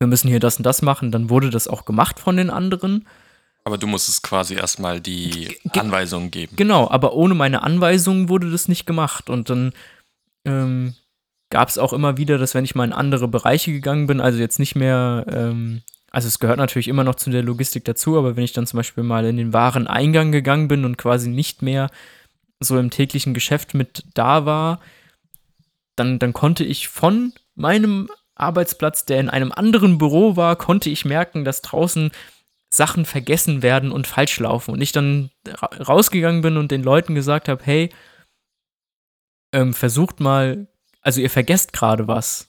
[0.00, 3.06] wir müssen hier das und das machen, dann wurde das auch gemacht von den anderen.
[3.70, 6.56] Aber du musstest quasi erstmal die Anweisungen geben.
[6.56, 9.30] Genau, aber ohne meine Anweisungen wurde das nicht gemacht.
[9.30, 9.72] Und dann
[10.44, 10.94] ähm,
[11.50, 14.40] gab es auch immer wieder, dass wenn ich mal in andere Bereiche gegangen bin, also
[14.40, 18.34] jetzt nicht mehr, ähm, also es gehört natürlich immer noch zu der Logistik dazu, aber
[18.34, 21.90] wenn ich dann zum Beispiel mal in den Wareneingang gegangen bin und quasi nicht mehr
[22.58, 24.80] so im täglichen Geschäft mit da war,
[25.94, 31.04] dann, dann konnte ich von meinem Arbeitsplatz, der in einem anderen Büro war, konnte ich
[31.04, 32.10] merken, dass draußen
[32.72, 34.72] Sachen vergessen werden und falsch laufen.
[34.72, 35.30] Und ich dann
[35.62, 37.90] rausgegangen bin und den Leuten gesagt habe, hey,
[39.52, 40.68] ähm, versucht mal,
[41.02, 42.46] also ihr vergesst gerade was.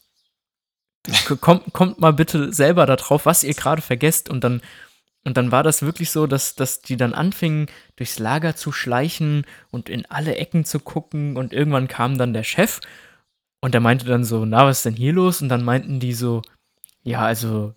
[1.40, 4.30] Kommt, kommt mal bitte selber darauf, was ihr gerade vergesst.
[4.30, 4.62] Und dann,
[5.26, 7.66] und dann war das wirklich so, dass, dass die dann anfingen,
[7.96, 11.36] durchs Lager zu schleichen und in alle Ecken zu gucken.
[11.36, 12.80] Und irgendwann kam dann der Chef
[13.62, 15.42] und der meinte dann so, na, was ist denn hier los?
[15.42, 16.44] Und dann meinten die so,
[17.02, 17.74] ja, also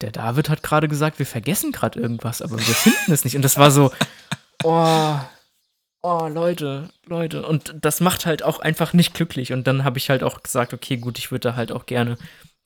[0.00, 3.36] der David hat gerade gesagt, wir vergessen gerade irgendwas, aber wir finden es nicht.
[3.36, 3.90] Und das war so,
[4.64, 5.18] oh,
[6.02, 7.46] oh, Leute, Leute.
[7.46, 9.52] Und das macht halt auch einfach nicht glücklich.
[9.52, 12.16] Und dann habe ich halt auch gesagt, okay, gut, ich würde da halt auch gerne,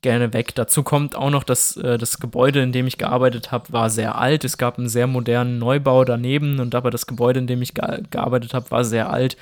[0.01, 0.53] gerne weg.
[0.55, 4.17] Dazu kommt auch noch, dass äh, das Gebäude, in dem ich gearbeitet habe, war sehr
[4.17, 4.43] alt.
[4.43, 8.03] Es gab einen sehr modernen Neubau daneben und aber das Gebäude, in dem ich ge
[8.09, 9.37] gearbeitet habe, war sehr alt.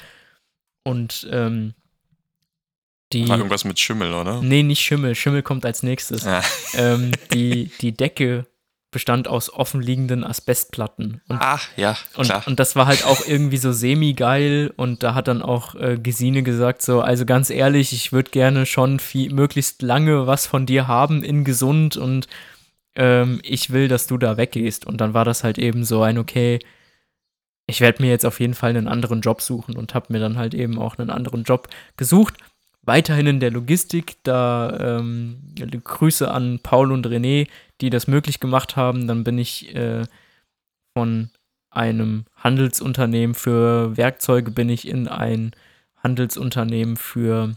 [0.84, 1.74] Und ähm,
[3.14, 4.42] die, War irgendwas mit Schimmel, oder?
[4.42, 5.16] Nee, nicht Schimmel.
[5.16, 6.26] Schimmel kommt als nächstes.
[6.26, 6.42] Ja.
[6.74, 8.46] Ähm, die, die Decke
[8.92, 11.22] bestand aus offenliegenden Asbestplatten.
[11.28, 12.38] Und, Ach, ja, klar.
[12.38, 14.74] Und, und das war halt auch irgendwie so semi-geil.
[14.76, 18.66] Und da hat dann auch äh, Gesine gesagt so, also ganz ehrlich, ich würde gerne
[18.66, 22.28] schon viel, möglichst lange was von dir haben in gesund und
[22.96, 24.86] ähm, ich will, dass du da weggehst.
[24.86, 26.60] Und dann war das halt eben so ein, okay,
[27.68, 30.38] ich werde mir jetzt auf jeden Fall einen anderen Job suchen und habe mir dann
[30.38, 32.36] halt eben auch einen anderen Job gesucht
[32.90, 34.18] weiterhin in der Logistik.
[34.24, 37.48] Da ähm, Grüße an Paul und René,
[37.80, 39.08] die das möglich gemacht haben.
[39.08, 40.06] Dann bin ich äh,
[40.98, 41.30] von
[41.70, 45.52] einem Handelsunternehmen für Werkzeuge bin ich in ein
[46.02, 47.56] Handelsunternehmen für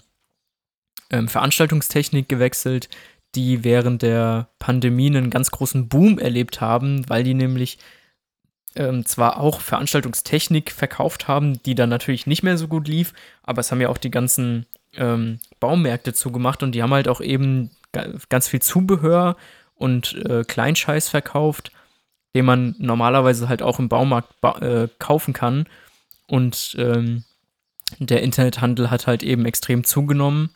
[1.10, 2.90] ähm, Veranstaltungstechnik gewechselt,
[3.34, 7.78] die während der Pandemie einen ganz großen Boom erlebt haben, weil die nämlich
[8.74, 13.60] ähm, zwar auch Veranstaltungstechnik verkauft haben, die dann natürlich nicht mehr so gut lief, aber
[13.60, 14.66] es haben ja auch die ganzen
[14.96, 17.70] ähm, Baumärkte zugemacht und die haben halt auch eben
[18.28, 19.36] ganz viel Zubehör
[19.74, 21.72] und äh, Kleinscheiß verkauft,
[22.34, 25.66] den man normalerweise halt auch im Baumarkt ba äh, kaufen kann.
[26.26, 27.24] Und ähm,
[27.98, 30.50] der Internethandel hat halt eben extrem zugenommen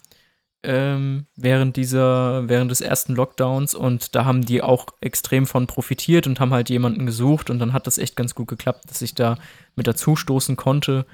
[0.66, 6.26] ähm, während dieser, während des ersten Lockdowns und da haben die auch extrem von profitiert
[6.26, 9.14] und haben halt jemanden gesucht und dann hat das echt ganz gut geklappt, dass ich
[9.14, 9.38] da
[9.76, 11.06] mit dazu stoßen konnte.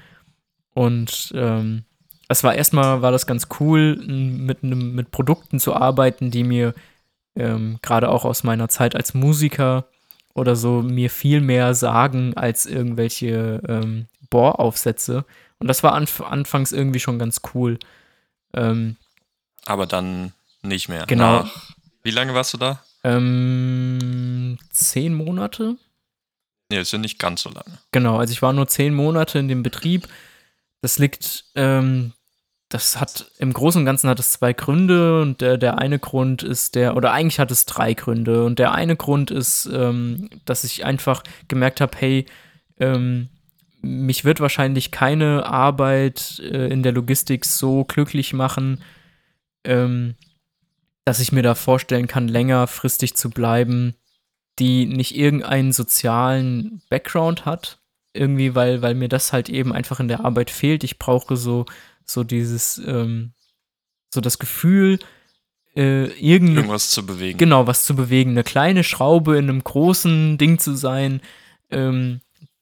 [0.73, 1.83] Und ähm,
[2.27, 6.73] es war erstmal war das ganz cool, mit, mit Produkten zu arbeiten, die mir
[7.35, 9.85] ähm, gerade auch aus meiner Zeit als Musiker
[10.33, 15.25] oder so mir viel mehr sagen als irgendwelche ähm, Bohraufsätze.
[15.59, 17.77] Und das war anf anfangs irgendwie schon ganz cool.
[18.53, 18.97] Ähm,
[19.65, 21.05] Aber dann nicht mehr.
[21.05, 21.43] Genau.
[21.43, 22.83] Nach, wie lange warst du da?
[23.03, 25.77] Ähm, zehn Monate.
[26.69, 27.77] Nee, ist ja nicht ganz so lange.
[27.91, 30.07] Genau, also ich war nur zehn Monate in dem Betrieb.
[30.83, 32.11] Das liegt, ähm,
[32.67, 36.43] das hat im Großen und Ganzen hat es zwei Gründe und der, der eine Grund
[36.43, 40.65] ist der, oder eigentlich hat es drei Gründe und der eine Grund ist, ähm, dass
[40.65, 42.25] ich einfach gemerkt habe, hey,
[42.81, 43.29] ähm,
[43.79, 48.83] mich wird wahrscheinlich keine Arbeit äh, in der Logistik so glücklich machen,
[49.63, 50.15] ähm,
[51.05, 53.95] dass ich mir da vorstellen kann, längerfristig zu bleiben,
[54.59, 57.79] die nicht irgendeinen sozialen Background hat,
[58.13, 60.83] irgendwie, weil, weil mir das halt eben einfach in der Arbeit fehlt.
[60.83, 61.65] Ich brauche so,
[62.05, 63.33] so dieses, ähm,
[64.13, 64.99] so das Gefühl,
[65.75, 67.39] äh, irgendwas zu bewegen.
[67.39, 68.31] Genau, was zu bewegen.
[68.31, 71.21] Eine kleine Schraube in einem großen Ding zu sein.
[71.71, 72.21] Ähm,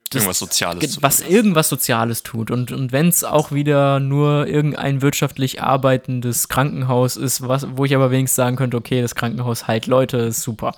[0.10, 1.02] das, irgendwas Soziales.
[1.02, 2.52] Was irgendwas Soziales tut.
[2.52, 7.95] Und, und wenn es auch wieder nur irgendein wirtschaftlich arbeitendes Krankenhaus ist, was, wo ich
[7.95, 10.74] aber wenigstens sagen könnte, okay, das Krankenhaus halt Leute, ist super.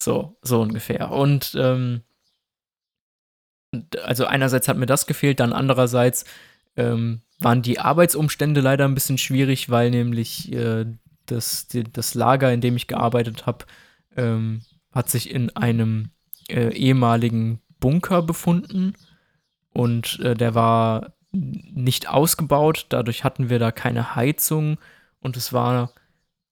[0.00, 1.10] So, so ungefähr.
[1.10, 2.02] Und ähm,
[4.02, 6.24] also einerseits hat mir das gefehlt, dann andererseits
[6.76, 10.86] ähm, waren die Arbeitsumstände leider ein bisschen schwierig, weil nämlich äh,
[11.26, 13.66] das, die, das Lager, in dem ich gearbeitet habe,
[14.16, 14.62] ähm,
[14.92, 16.10] hat sich in einem
[16.48, 18.94] äh, ehemaligen Bunker befunden
[19.72, 24.78] und äh, der war nicht ausgebaut, dadurch hatten wir da keine Heizung
[25.20, 25.92] und es war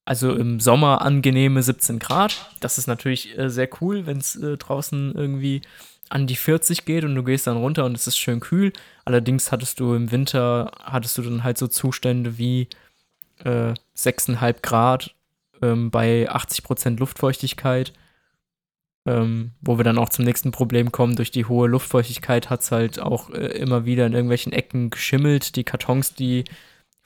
[0.05, 2.51] also im Sommer angenehme 17 Grad.
[2.61, 5.63] Das ist natürlich äh, sehr cool, wenn es äh, draußen irgendwie
[6.11, 8.73] an die 40 geht und du gehst dann runter und es ist schön kühl.
[9.05, 12.69] Allerdings hattest du im Winter, hattest du dann halt so Zustände wie
[13.45, 15.15] äh, 6,5 Grad
[15.63, 17.93] ähm, bei 80% Luftfeuchtigkeit.
[19.07, 21.15] Ähm, wo wir dann auch zum nächsten Problem kommen.
[21.15, 25.57] Durch die hohe Luftfeuchtigkeit hat es halt auch äh, immer wieder in irgendwelchen Ecken geschimmelt.
[25.57, 26.45] Die Kartons, die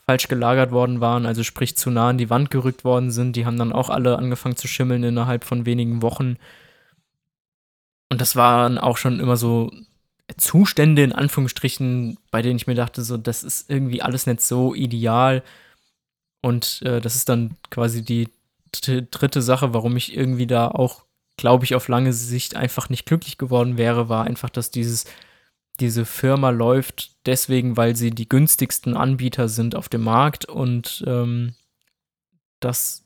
[0.09, 3.45] falsch gelagert worden waren, also sprich zu nah an die Wand gerückt worden sind, die
[3.45, 6.37] haben dann auch alle angefangen zu schimmeln innerhalb von wenigen Wochen.
[8.09, 9.71] Und das waren auch schon immer so
[10.37, 14.75] Zustände in Anführungsstrichen, bei denen ich mir dachte, so, das ist irgendwie alles nicht so
[14.75, 15.43] ideal.
[16.43, 18.29] Und äh, das ist dann quasi die
[18.73, 21.05] dritte Sache, warum ich irgendwie da auch,
[21.37, 25.07] glaube ich, auf lange Sicht einfach nicht glücklich geworden wäre, war einfach, dass dieses,
[25.81, 31.55] diese Firma läuft deswegen, weil sie die günstigsten Anbieter sind auf dem Markt und ähm,
[32.61, 33.05] das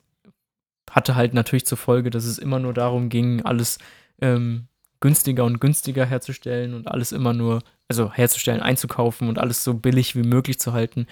[0.90, 3.78] hatte halt natürlich zur Folge, dass es immer nur darum ging, alles
[4.20, 4.66] ähm,
[5.02, 10.16] günstiger und günstiger herzustellen und alles immer nur, also herzustellen, einzukaufen und alles so billig
[10.16, 11.06] wie möglich zu halten.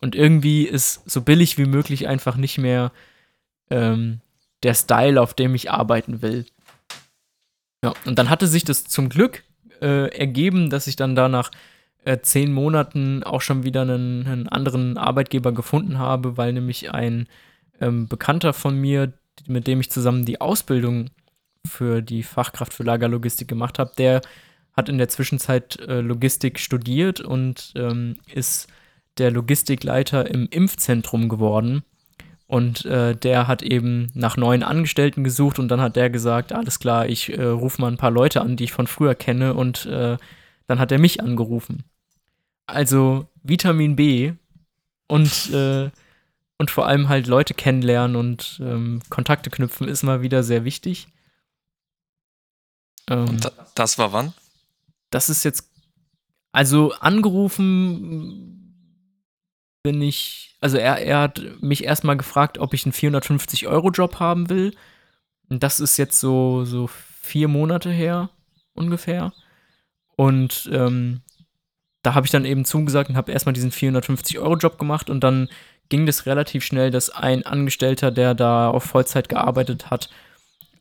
[0.00, 2.90] Und irgendwie ist so billig wie möglich einfach nicht mehr
[3.70, 4.20] ähm,
[4.64, 6.46] der Style, auf dem ich arbeiten will.
[7.84, 9.44] Ja, und dann hatte sich das zum Glück
[9.80, 11.50] äh, ergeben, dass ich dann da nach
[12.04, 17.28] äh, zehn Monaten auch schon wieder einen, einen, anderen Arbeitgeber gefunden habe, weil nämlich ein
[17.80, 19.12] ähm, Bekannter von mir,
[19.46, 21.10] mit dem ich zusammen die Ausbildung
[21.66, 24.20] für die Fachkraft für Lagerlogistik gemacht habe, der
[24.76, 28.68] hat in der Zwischenzeit äh, Logistik studiert und ähm, ist
[29.18, 31.84] der Logistikleiter im Impfzentrum geworden.
[32.46, 36.78] Und äh, der hat eben nach neuen Angestellten gesucht und dann hat der gesagt, alles
[36.78, 39.86] klar, ich äh, rufe mal ein paar Leute an, die ich von früher kenne und
[39.86, 40.18] äh,
[40.66, 41.84] dann hat er mich angerufen.
[42.66, 44.32] Also Vitamin B
[45.08, 45.90] und, äh,
[46.58, 51.08] und vor allem halt Leute kennenlernen und ähm, Kontakte knüpfen ist mal wieder sehr wichtig.
[53.08, 54.32] Ähm, und das war wann?
[55.10, 55.68] Das ist jetzt,
[56.52, 58.60] also angerufen
[59.82, 64.74] bin ich, also er, er hat mich erstmal gefragt, ob ich einen 450-Euro-Job haben will.
[65.50, 68.30] Und das ist jetzt so, so vier Monate her
[68.72, 69.32] ungefähr.
[70.16, 71.20] Und ähm,
[72.02, 75.48] da habe ich dann eben zugesagt und habe erstmal diesen 450-Euro-Job gemacht und dann
[75.88, 80.08] ging das relativ schnell, dass ein Angestellter, der da auf Vollzeit gearbeitet hat,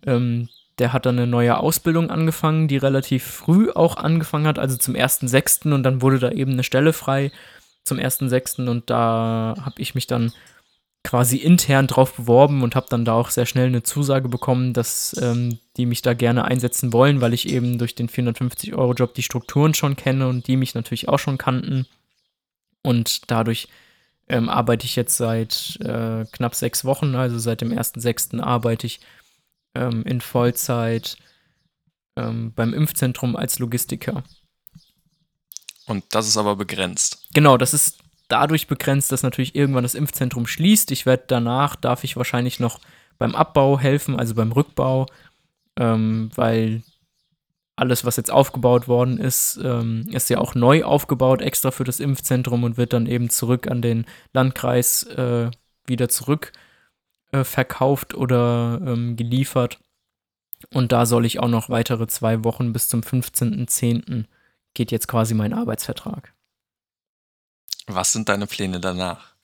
[0.05, 0.49] ähm,
[0.79, 4.95] der hat dann eine neue Ausbildung angefangen, die relativ früh auch angefangen hat, also zum
[4.95, 5.73] 1.6.
[5.73, 7.31] und dann wurde da eben eine Stelle frei
[7.83, 8.67] zum 1.6.
[8.67, 10.31] und da habe ich mich dann
[11.03, 15.15] quasi intern drauf beworben und habe dann da auch sehr schnell eine Zusage bekommen, dass
[15.21, 19.73] ähm, die mich da gerne einsetzen wollen, weil ich eben durch den 450-Euro-Job die Strukturen
[19.73, 21.87] schon kenne und die mich natürlich auch schon kannten.
[22.83, 23.67] Und dadurch
[24.29, 28.39] ähm, arbeite ich jetzt seit äh, knapp sechs Wochen, also seit dem 1.6.
[28.39, 29.01] arbeite ich
[29.75, 31.17] ähm, in Vollzeit
[32.15, 34.23] ähm, beim Impfzentrum als Logistiker.
[35.85, 37.27] Und das ist aber begrenzt.
[37.33, 40.91] Genau, das ist dadurch begrenzt, dass natürlich irgendwann das Impfzentrum schließt.
[40.91, 42.79] Ich werde danach, darf ich wahrscheinlich noch
[43.17, 45.07] beim Abbau helfen, also beim Rückbau,
[45.77, 46.83] ähm, weil
[47.75, 51.99] alles, was jetzt aufgebaut worden ist, ähm, ist ja auch neu aufgebaut, extra für das
[51.99, 55.49] Impfzentrum und wird dann eben zurück an den Landkreis äh,
[55.85, 56.53] wieder zurück
[57.33, 59.79] äh, verkauft oder ähm, geliefert.
[60.71, 64.25] Und da soll ich auch noch weitere zwei Wochen bis zum 15.10
[64.73, 66.33] geht jetzt quasi mein Arbeitsvertrag.
[67.87, 69.35] Was sind deine Pläne danach?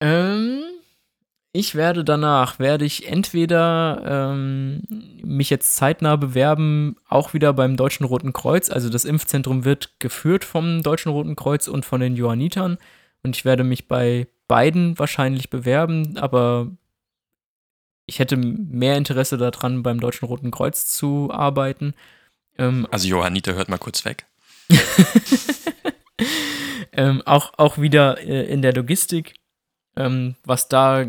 [0.00, 0.62] Ähm,
[1.52, 4.02] ich werde danach, werde ich entweder
[4.32, 4.82] ähm,
[5.22, 8.70] mich jetzt zeitnah bewerben, auch wieder beim Deutschen Roten Kreuz.
[8.70, 12.78] Also das Impfzentrum wird geführt vom Deutschen Roten Kreuz und von den Johannitern.
[13.22, 16.72] Und ich werde mich bei beiden wahrscheinlich bewerben, aber
[18.04, 21.94] ich hätte mehr Interesse daran, beim Deutschen Roten Kreuz zu arbeiten.
[22.58, 24.26] Ähm, also Johanniter hört mal kurz weg.
[26.92, 29.34] ähm, auch, auch wieder äh, in der Logistik.
[29.94, 31.06] Ähm, was da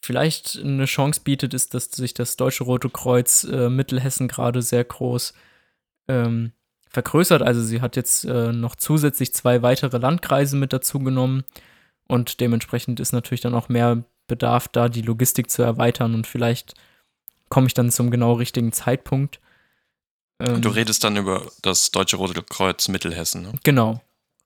[0.00, 4.84] vielleicht eine Chance bietet, ist, dass sich das Deutsche Rote Kreuz äh, Mittelhessen gerade sehr
[4.84, 5.34] groß
[6.06, 6.52] ähm,
[6.90, 7.42] vergrößert.
[7.42, 11.42] Also sie hat jetzt äh, noch zusätzlich zwei weitere Landkreise mit dazu genommen
[12.12, 16.74] und dementsprechend ist natürlich dann auch mehr Bedarf da, die Logistik zu erweitern und vielleicht
[17.48, 19.40] komme ich dann zum genau richtigen Zeitpunkt.
[20.38, 23.52] Ähm, du redest dann über das Deutsche Rote Kreuz Mittelhessen, ne?
[23.64, 24.02] Genau,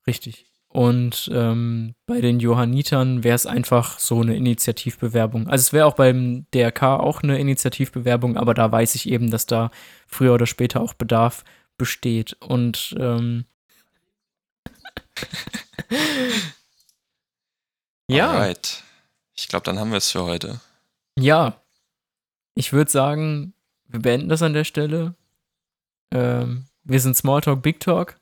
[0.07, 0.47] richtig.
[0.69, 5.49] Und ähm, bei den Johannitern wäre es einfach so eine Initiativbewerbung.
[5.49, 9.47] Also es wäre auch beim DRK auch eine Initiativbewerbung, aber da weiß ich eben, dass
[9.47, 9.73] da
[10.07, 11.43] früher oder später auch Bedarf
[11.79, 12.35] besteht.
[12.41, 13.45] Und ähm,
[18.09, 18.31] ja.
[18.31, 18.83] Alright.
[19.35, 20.61] Ich glaube, dann haben wir es für heute.
[21.19, 21.61] Ja.
[22.55, 23.55] Ich würde sagen,
[23.89, 25.15] wir beenden das an der Stelle.
[26.11, 28.19] Ähm, wir sind Smalltalk Big Talk.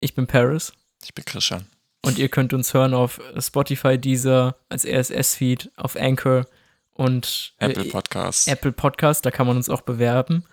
[0.00, 0.72] Ich bin Paris.
[1.02, 1.66] Ich bin Christian.
[2.04, 6.46] Und ihr könnt uns hören auf Spotify, Deezer, als RSS-Feed, auf Anchor
[6.92, 8.48] und äh, Apple Podcast.
[8.48, 10.44] Apple Podcast, da kann man uns auch bewerben.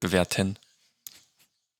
[0.00, 0.58] Bewerten.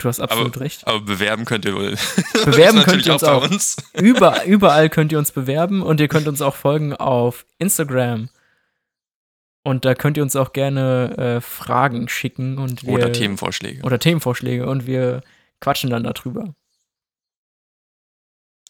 [0.05, 0.87] Du hast absolut aber, recht.
[0.87, 1.97] Aber bewerben könnt ihr wohl.
[2.45, 3.51] Bewerben könnt ihr uns auch.
[3.51, 3.77] Uns.
[3.95, 8.29] Über, überall könnt ihr uns bewerben und ihr könnt uns auch folgen auf Instagram,
[9.67, 13.83] und da könnt ihr uns auch gerne äh, Fragen schicken und wir, oder Themenvorschläge.
[13.83, 15.23] Oder Themenvorschläge und wir
[15.61, 16.55] quatschen dann darüber.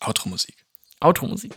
[0.01, 0.55] Outro-Musik.
[1.01, 1.53] Outro-Musik.